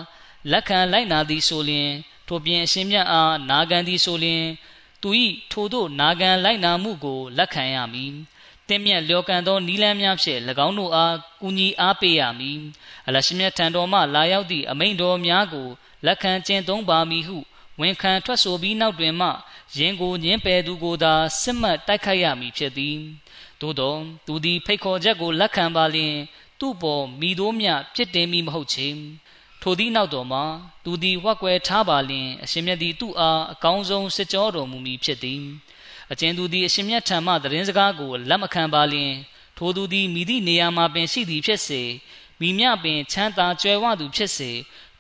[0.51, 1.89] လက်ခံလိုက်နာသည်ဆိုလျင်
[2.27, 4.43] ထိုပြင်အရှင်မြတ်အားနာခံသည်ဆိုလျင်
[5.01, 5.09] သူ၏
[5.51, 8.13] ထိုတို့နာခံလိုက်နာမှုကိုလက်ခံရမည်
[8.67, 12.59] တင်းမြတ်လျော်ကန်သောနီလန်းများဖြင့်၎င်းတို့အားကူညီအားပေးရမည်
[13.07, 15.67] အလရှမြတ်ထံတော်မှလာရောက်သည့်အမိန့်တော်များကို
[16.05, 17.37] လက်ခံကျင့်သုံးပါမည်ဟု
[17.79, 19.29] ဝန်ခံထွက်ဆိုပြီးနောက်တွင်မှ
[19.77, 22.97] ယင်ကိုညင်းပယ်သူကိုသာစစ်မှတ်တိုက်ခိုက်ရမည်ဖြစ်သည်
[23.61, 23.95] သို့သော
[24.27, 26.15] သူသည်ဖိတ်ခေါ်ချက်ကိုလက်ခံပါလျင်
[26.59, 28.87] သူ့ပေါ်မိတို့မြပြစ်တင်မိမဟုတ်ချေ
[29.61, 30.43] ထိုသည့်နောက်တော်မှာ
[30.85, 35.41] သူသည်ဝက်ကွယ်ထားပါလျင်အရှင်မြတ်သည်သူ့အားအကောင်းဆုံးစစ်ကြောတော်မူမည်ဖြစ်သည်
[36.11, 39.13] အကျဉ်သူသည်အရှင်မြတ်ထံမှသတင်းစကားကိုလက်မခံပါလျင်
[39.57, 41.81] ထိုသူသည်မိသည့်နေရာမှာပင်ရှိသည်ဖြစ်စေ
[42.39, 44.51] မိမြပင်ချမ်းသာကြွယ်ဝသူဖြစ်စေ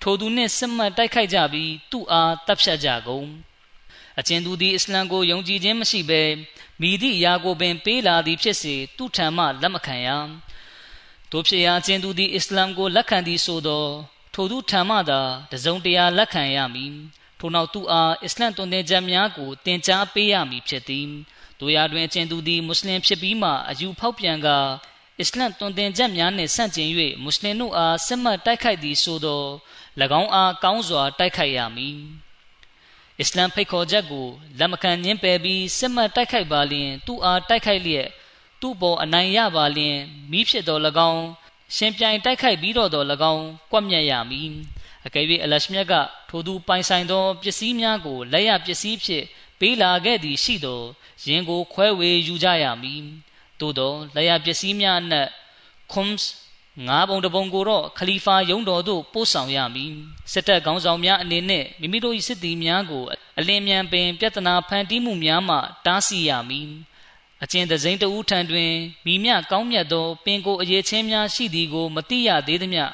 [0.07, 3.27] ထိုသူနှင့်စစ်မှတ်တိုက်ခိုက်ကြပြီးသူ့အားတပ်ဖြတ်ကြကုန်
[4.19, 6.23] အကျဉ်သူသည်အစ္စလမ်ကိုယုံကြည်ခြင်းမရှိဘဲ
[6.81, 10.09] မိသည့်အရာကိုပင်ပေးလာသည်ဖြစ်စေသူ့ထံမှလက်မခံရ
[11.31, 13.85] တို့ဖြစ်ရာအကျဉ်သူသည်အစ္စလမ်ကိုလက်ခံသည်ဆိုသော
[14.33, 16.93] ထိုသူထံမှသာတစုံတရာလက်ခံရမည်
[17.39, 21.07] ထို့နောက်သူအားအစ္စလမ်တွင်တဲ့ချက်များကိုသင်ကြားပေးရမည်ဖြစ်သည်
[21.59, 24.47] တို့ရာတွင်အကျဉ်သူသည်မွတ်စလင်ဖြစ်ပြီးမှအယူဖောက်ပြန်က
[25.19, 26.89] အစ္စလမ်တွင်တဲ့ချက်များနှင့်ဆန့်ကျင်၍
[27.23, 29.43] မွတ်စလင်တို့အားစစ်မှတ်တိုက်ခိုက်သည်ဆိုသော၎
[30.19, 31.97] င်းအားကောင်းစွာတိုက်ခိုက်ရမည်
[33.19, 34.27] အစ္စလမ်ဖိတ်ခေါ်ချက်ကို
[34.59, 38.07] လက်မခံညင်းပယ်ပြီးစစ်မှတ်တိုက်ခိုက်ပါလျင် သူ့အားတိုက်ခိုက်လျက်
[38.61, 39.97] သူ့ပေါ်အနိုင်ရပါလျင်
[40.31, 40.81] မိဖြစ်တော်၎
[41.11, 41.25] င်း
[41.75, 44.49] ရှင်ပြိုင်တိုက်ခိုက်ပြီးတော့တော်၎င်းကွက်မြက်ရမည်
[45.05, 45.93] အကယ်၍အလရှမြတ်က
[46.29, 49.25] ထိုသူပိုင်ဆိုင်သောပစ္စည်းများကိုလက်ရပစ္စည်းဖြင့်
[49.59, 50.81] ပေးလာခဲ့သည်ရှိသော
[51.25, 53.03] ယင်ကိုခွဲဝေယူကြရမည်
[53.59, 55.27] သို့သောလက်ရပစ္စည်းများအနက်
[55.91, 56.29] ခွန်စ်
[56.87, 59.91] ငါးပုံတပုံကိုတော့ခလီဖာယုံတော်သို့ပို့ဆောင်ရမည်
[60.31, 63.03] စစ်တပ်ခေါင်းဆောင်များအနေနဲ့မိမိတို့၏စစ်သည်များကို
[63.39, 66.69] အလင်းမြန်ပင်ပြဿနာဖန်တီးမှုများမှတားဆီးရမည်
[67.43, 68.71] အကျဉ်တစိမ့်တဦးထံတွင်
[69.05, 72.85] မိမြကောင်းမြတ်သောပင်ကိုအရေးချင်းများရှိသည်ကိုမသိရသေးသမျှ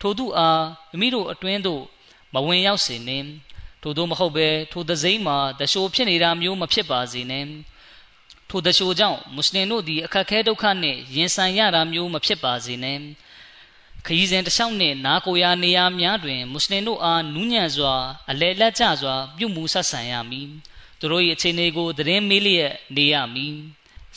[0.00, 1.82] ထိုသူအားမိမိတို့အတွင်းသို့
[2.34, 3.26] မဝင်ရောက်စေနှင့်
[3.82, 7.48] ထို့သောမဟုတ်ဘဲထိုသစိမ့်မှာတရှိုးဖြစ်နေတာမျိုးမဖြစ်ပါစေနှင့်
[8.50, 13.02] ထိုတရှိုးကြောင့်မွတ်စလင်တို့သည်အခက်ခဲဒုက္ခနှင့်ရင်ဆိုင်ရတာမျိုးမဖြစ်ပါစေနှင့်
[14.06, 17.94] ခရီးစဉ်တစ်လျှောက်နှင့်နာကိုရာနေရာများတွင်မွတ်စလင်တို့အားနူးညံ့စွာ
[18.30, 20.48] အလဲလက်ကျစွာ ပြုမှုဆက်ဆံရမည်
[20.98, 23.56] သူတို့၏အခြေအနေကိုသတင်းမေးလျက်နေရမည်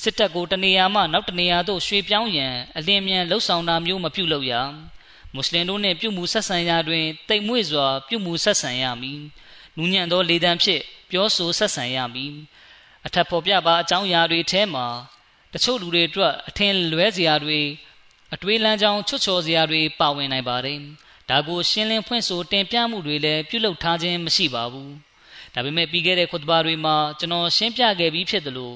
[0.01, 4.53] စစ်တပ်ကိုတနေရာမှနောက်တနေရာသို့ရွှေ့ပြောင်းရန်အလင်းမြန်လှုပ်ဆောင်တာမျိုးမပြုလုပ်ရ
[5.33, 9.19] မွတ်စလင်တို့နှင့်ပြုမှုဆက်ဆံရာတွင်တိတ်မွေ့စွာ ပြုမှုဆက်ဆံရမည်
[9.77, 12.33] နူးညံ့သောလေတံဖြင့်ပြောဆိုဆက်ဆံရမည်
[13.05, 14.87] အထက်ဖော်ပြပါအကြောင်းအရာတွေထဲမှာ
[15.53, 17.59] တချို့လူတွေအတွက်အထင်လွဲစရာတွေ
[18.33, 20.79] အတွေးလမ်းကြောင်းချွတ်ချော်စရာတွေပါဝင်နိုင်ပါတယ်
[21.29, 24.93] ဒါကိုရှင်းလင်းဖွင့်ဆိုတင်ပြမှုတွေလည်းပြုလုပ်ထားခြင်းမရှိပါဘူး
[25.53, 28.75] ဒါပေမဲ့ပြီးခဲ့တဲ့ခွတ်ဘာတွေမှာကျွန်တော်ရှင်းပြခဲ့ပြီးဖြစ်တယ်လို့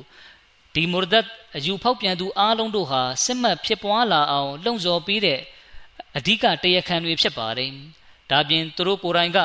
[0.76, 1.26] ဒီမူရဒတ်
[1.56, 5.40] အယူဖောက်ပြန်သူအားလုံးတို့ဟာစစ်မှတ်ဖြစ်ပွားလာအောင်လှုံ့ဆော်ပေးတဲ့
[6.18, 7.72] အဓိကတရခန်တွေဖြစ်ပါတယ်။
[8.32, 9.40] ဒါပြင်သူတို့ကိုယ်တိုင်က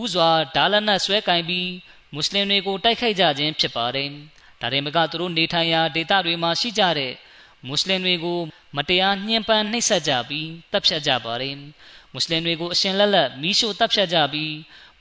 [0.00, 1.68] ဥစွာဒါလနတ်ဆွဲကင်ပြီး
[2.12, 4.08] မွတ်စလင်တွေကိုတိုက်ခိုက်ကြခြင်းဖြစ်ပါတယ်။
[4.60, 7.12] ဒါရင်မကသူတို့နေထိုင်ရာဒေသတွေမှာရှိကြတဲ့
[7.66, 8.38] မွတ်စလင်တွေကို
[8.76, 11.54] မတရားညှဉ်းပန်းနှိပ်စက်ကြပြီးတပ်ဖြတ်ကြပါတယ်။
[12.12, 14.54] မွတ်စလင်တွေကိုအရှင်လက်လက်မီးရှို့တပ်ဖြတ်ကြပြီး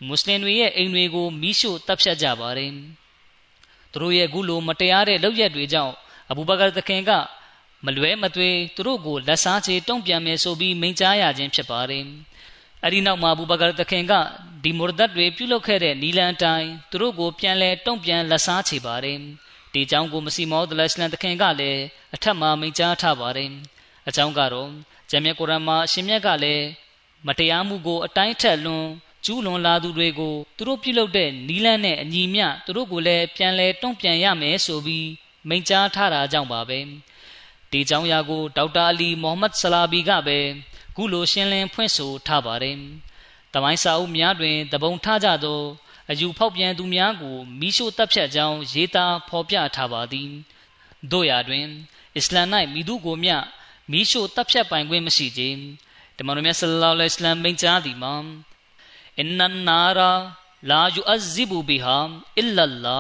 [0.08, 2.72] မွတ်စလင်တွေရဲ့အိမ်တွေကိုမီးရှို့တပ်ဖြတ်ကြပါတယ်။
[3.92, 5.94] သူတို့ရဲ့အခုလိုမတရားတဲ့လုပ်ရက်တွေကြောင့်
[6.30, 7.12] အဘူဘကာသခင်က
[7.86, 12.06] မလွဲမသွေသူတို့ကိုလက်စားချေတုံ့ပြန်မယ်ဆိုပြီးမိန့်ကြားရခြင်းဖြစ်ပါတယ်။
[12.84, 14.14] အဲဒီနောက်မှာဘူဘကာသခင်က
[14.64, 19.20] ဒီမူရဒတ်တွေပြုလုပ်ခဲ့တဲ့နီလန်တိုင်းသူတို့ကိုပြန်လဲတုံ့ပြန်လက်စားချေပါတယ်။
[19.78, 21.82] ဒီအကြောင်းကိုမစီမောဒလရှလန်သခင်ကလည်း
[22.16, 23.52] အထက်မှာမိန့်ကြားထားပါတယ်။
[24.08, 24.70] အကြောင်းကတော့
[25.10, 26.66] ဂျမ်မြတ်ကုရ်အာန်မှာအရှင်မြတ်ကလည်း
[27.28, 28.86] မတရားမှုကိုအတိုင်းထက်လွန်
[29.26, 35.08] ကျူးလွန်လာသူတွေကိုသူတို့ပြုလုပ်တဲ့နီလန်းနဲ့အညီမျှသူတို့ကိုလည်းပြန်လဲတုံ့ပြန်ရမယ်ဆိုပြီး
[35.48, 36.80] မိန့်ကြားထားတာကြောင့်ပါပဲ
[37.72, 40.40] ဒီကြောင်းရာကိုဒေါက်တာအလီမိုဟမက်ဆလာဘီကပဲ
[40.96, 42.78] ခုလိုရှင်းလင်းဖွင့်ဆိုထားပါတယ်။
[43.54, 45.62] တမိုင်းစာအုပ်များတွင်တပုံထားကြသော
[46.12, 50.30] အယူဖောက်ပြန်သူများကိုမိရှို့တပ်ဖြတ်ကြောင်းရေးသားဖော်ပြထားပါသည်။
[51.12, 51.66] တို့ရာတွင်
[52.16, 53.36] အစ္စလမ်၌မိသူကိုမျှ
[53.92, 55.60] မိရှို့တပ်ဖြတ်ပိုင်ခွင့်မရှိခြင်း
[56.18, 58.16] တမန်တော်မြတ်ဆလ္လာလဟ်အလိုင်းမိန့်ကြားသည်မှာ
[59.18, 60.12] အင်နန်နာရာ
[60.70, 61.98] လာယူအဇီဘူဘီဟာ
[62.40, 63.00] အလ္လာလာ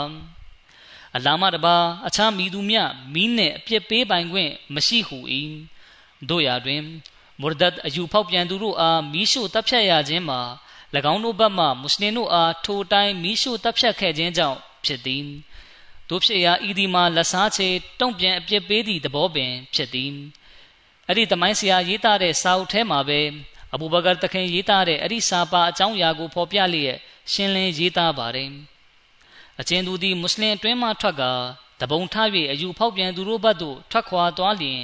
[1.16, 1.78] အလာမတပါ
[2.08, 2.78] အခြားမိသူမြ
[3.14, 5.18] မီးနှင့်အပြစ်ပေးပိုင်ခွင့်မရှိဟု၏
[6.30, 6.82] တို့ရာတွင်
[7.42, 10.40] မူရဒတ်အယူဖောက်ပြန်သူတို့အားမီးရှို့တပ်ဖြတ်ရခြင်းမှာ၎
[11.14, 15.26] င်းတို့ဘက်မှမွတ်စလင်တို့အားထိုတိုင်းမီးရှို့တပ်ဖြတ်ခဲ့ခြင်းကြောင့်ဖြစ်သည်
[16.10, 17.70] တို့ဖြစ်ရာဤဒီမှာလက်စားချေ
[18.00, 20.12] တုံ့ပြန်အပြစ်ပေးသည့်သဘောပင်ဖြစ်သည်
[21.08, 23.22] အဲ့ဒီတမိုင်းဆရာရေးသားတဲ့စာအုပ်ထဲမှာပဲ
[23.74, 26.98] အဘူဘကာတခင်ရေးသားတဲ့အဲ့ဒီစာပါအကြောင်းအရာကိုဖော်ပြလျက်
[27.32, 28.52] ရှင်းလင်းရေးသားပါတယ်
[29.60, 31.24] အကျဉ်သူသည်မွတ်စလင်အတွင်းမှထွက်က
[31.82, 34.82] တပုံထား၍အယူဖောက်ပြန်သူတို့ဘက်သို့ထွက်ခွာသွားလျင်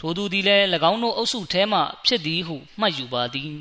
[0.00, 3.52] ထိုသူသည်လည်း၎င်းတို့အုပ်စုထဲမှဖြစ်သည်ဟုမှတ်ယူပါသည်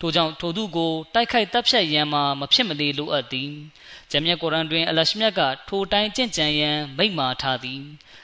[0.00, 3.50] ထိုကြောင့်ထိုသူကိုတိုက်ခိုက်တပ်ဖြတ်ရန်မှာမဖြစ်မနေလိုအပ်သည်
[4.10, 7.80] ဂျမ်မြတ်ကုရ်အန်တွင်အလရှမြတ်ကထိုတိုင်းကြင့်ကြံရန်မိန့်မာထားသည်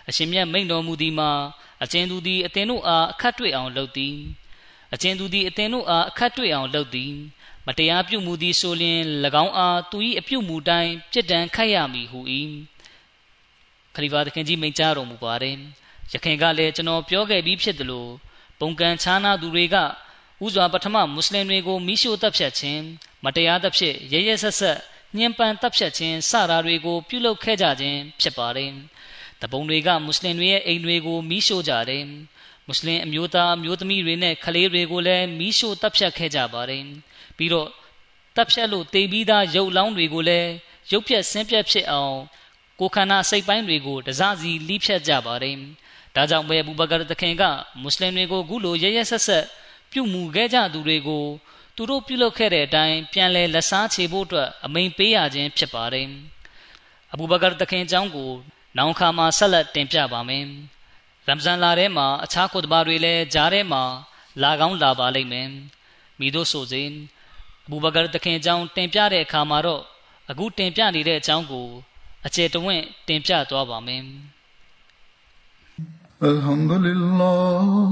[0.09, 1.31] အရှင်မြတ်မိန့်တော်မူသည်မှာ
[1.83, 4.17] အကျဉ်သူသည်အသင်တို့အားအခတ်တွေ့အောင်လုပ်သည်
[4.95, 7.13] အကျဉ်သူသည်အသင်တို့အားအခတ်တွေ့အောင်လုပ်သည်
[7.67, 9.01] မတရားပြုမှုသည်ဆိုလျင်၎
[9.45, 12.21] င်းအားသူ၏အပြုမှုတိုင်းပြစ်ဒဏ်ခတ်ရမည်ဟု၏
[13.95, 15.57] ခလီဖာသခင်ကြီးမိန့်ကြားတော်မူပါတယ်
[16.13, 18.11] ရခင်ကလည်းကျွန်တော်ပြောခဲ့ပြီးဖြစ်တယ်လို့
[18.61, 19.77] ပုံကံချားနာသူတွေက
[20.45, 22.83] ဥစွာပထမမွတ်စလင်တွေကိုမိရှို့တပ်ဖြတ်ခြင်း
[23.25, 24.79] မတရားသဖြင့်ရရဆက်ဆက်
[25.17, 28.73] ညှဉ်းပန်းတပ်ဖြတ်ခြင်းစတာတွေကို ပြုလုပ်ခဲ့ကြခြင်းဖြစ်ပါတယ်
[29.43, 32.05] တပုံတွေကမွတ်စလင်တွေရဲ့အိမ်တွေကိုမိရှို့ကြတယ်
[32.67, 36.85] မွတ်စလင်အမျိုးသားအမျိုးသမီးတွေနဲ့ကလေးတွေကိုလည်းမိရှို့တပ်ဖြတ်ခဲ့ကြပါတယ်
[37.37, 37.69] ပြီးတော့
[38.37, 40.51] တပ်ဖြတ်လို့တေပြီးသားရုပ်လောင်းတွေကိုလည်း
[40.93, 42.17] ရုပ်ဖြတ်ဆင်းပြတ်ဖြစ်အောင်
[42.81, 45.57] ကိုခန္ဓာစိတ်ပိုင်းတွေကိုတစားစီလိဖြတ်ကြပါတယ်
[46.15, 47.43] ဒါကြောင့်ပဲဘူဘကာတခင်က
[47.81, 49.45] မွတ်စလင်တွေကိုခုလိုရရဆက်ဆက်
[49.96, 51.26] ပြုမှုခဲ့ကြသူတွေကို
[51.76, 56.08] သူတို့ပြုလုပ်ခဲ့တဲ့အတိုင်းပြန်လဲလက်စားချေဖို့အတွက်အမိန်ပေးရခြင်းဖြစ်ပါတယ်
[57.14, 58.32] အဘူဘကာတခင်အကြောင်းကို
[58.78, 60.46] နောင်ခါမှာဆက်လက်တင်ပြပါမယ်
[61.28, 63.84] ရမ်ဇန်လာထဲမှာအခြားခုတဘာတွေလည်းကြားထဲမှာ
[64.42, 65.50] လာကောင်းလာပါလိမ့်မယ်
[66.20, 66.90] မိတို့ဆိုစဉ်
[67.70, 69.82] ဘူဘကာတခင်အကြောင်းတင်ပြတဲ့အခါမှာတော့
[70.30, 71.68] အခုတင်ပြနေတဲ့အကြောင်းကို
[72.26, 74.04] အကျေတဝင့်တင်ပြသွားပါမယ်
[76.32, 77.92] الحمد لله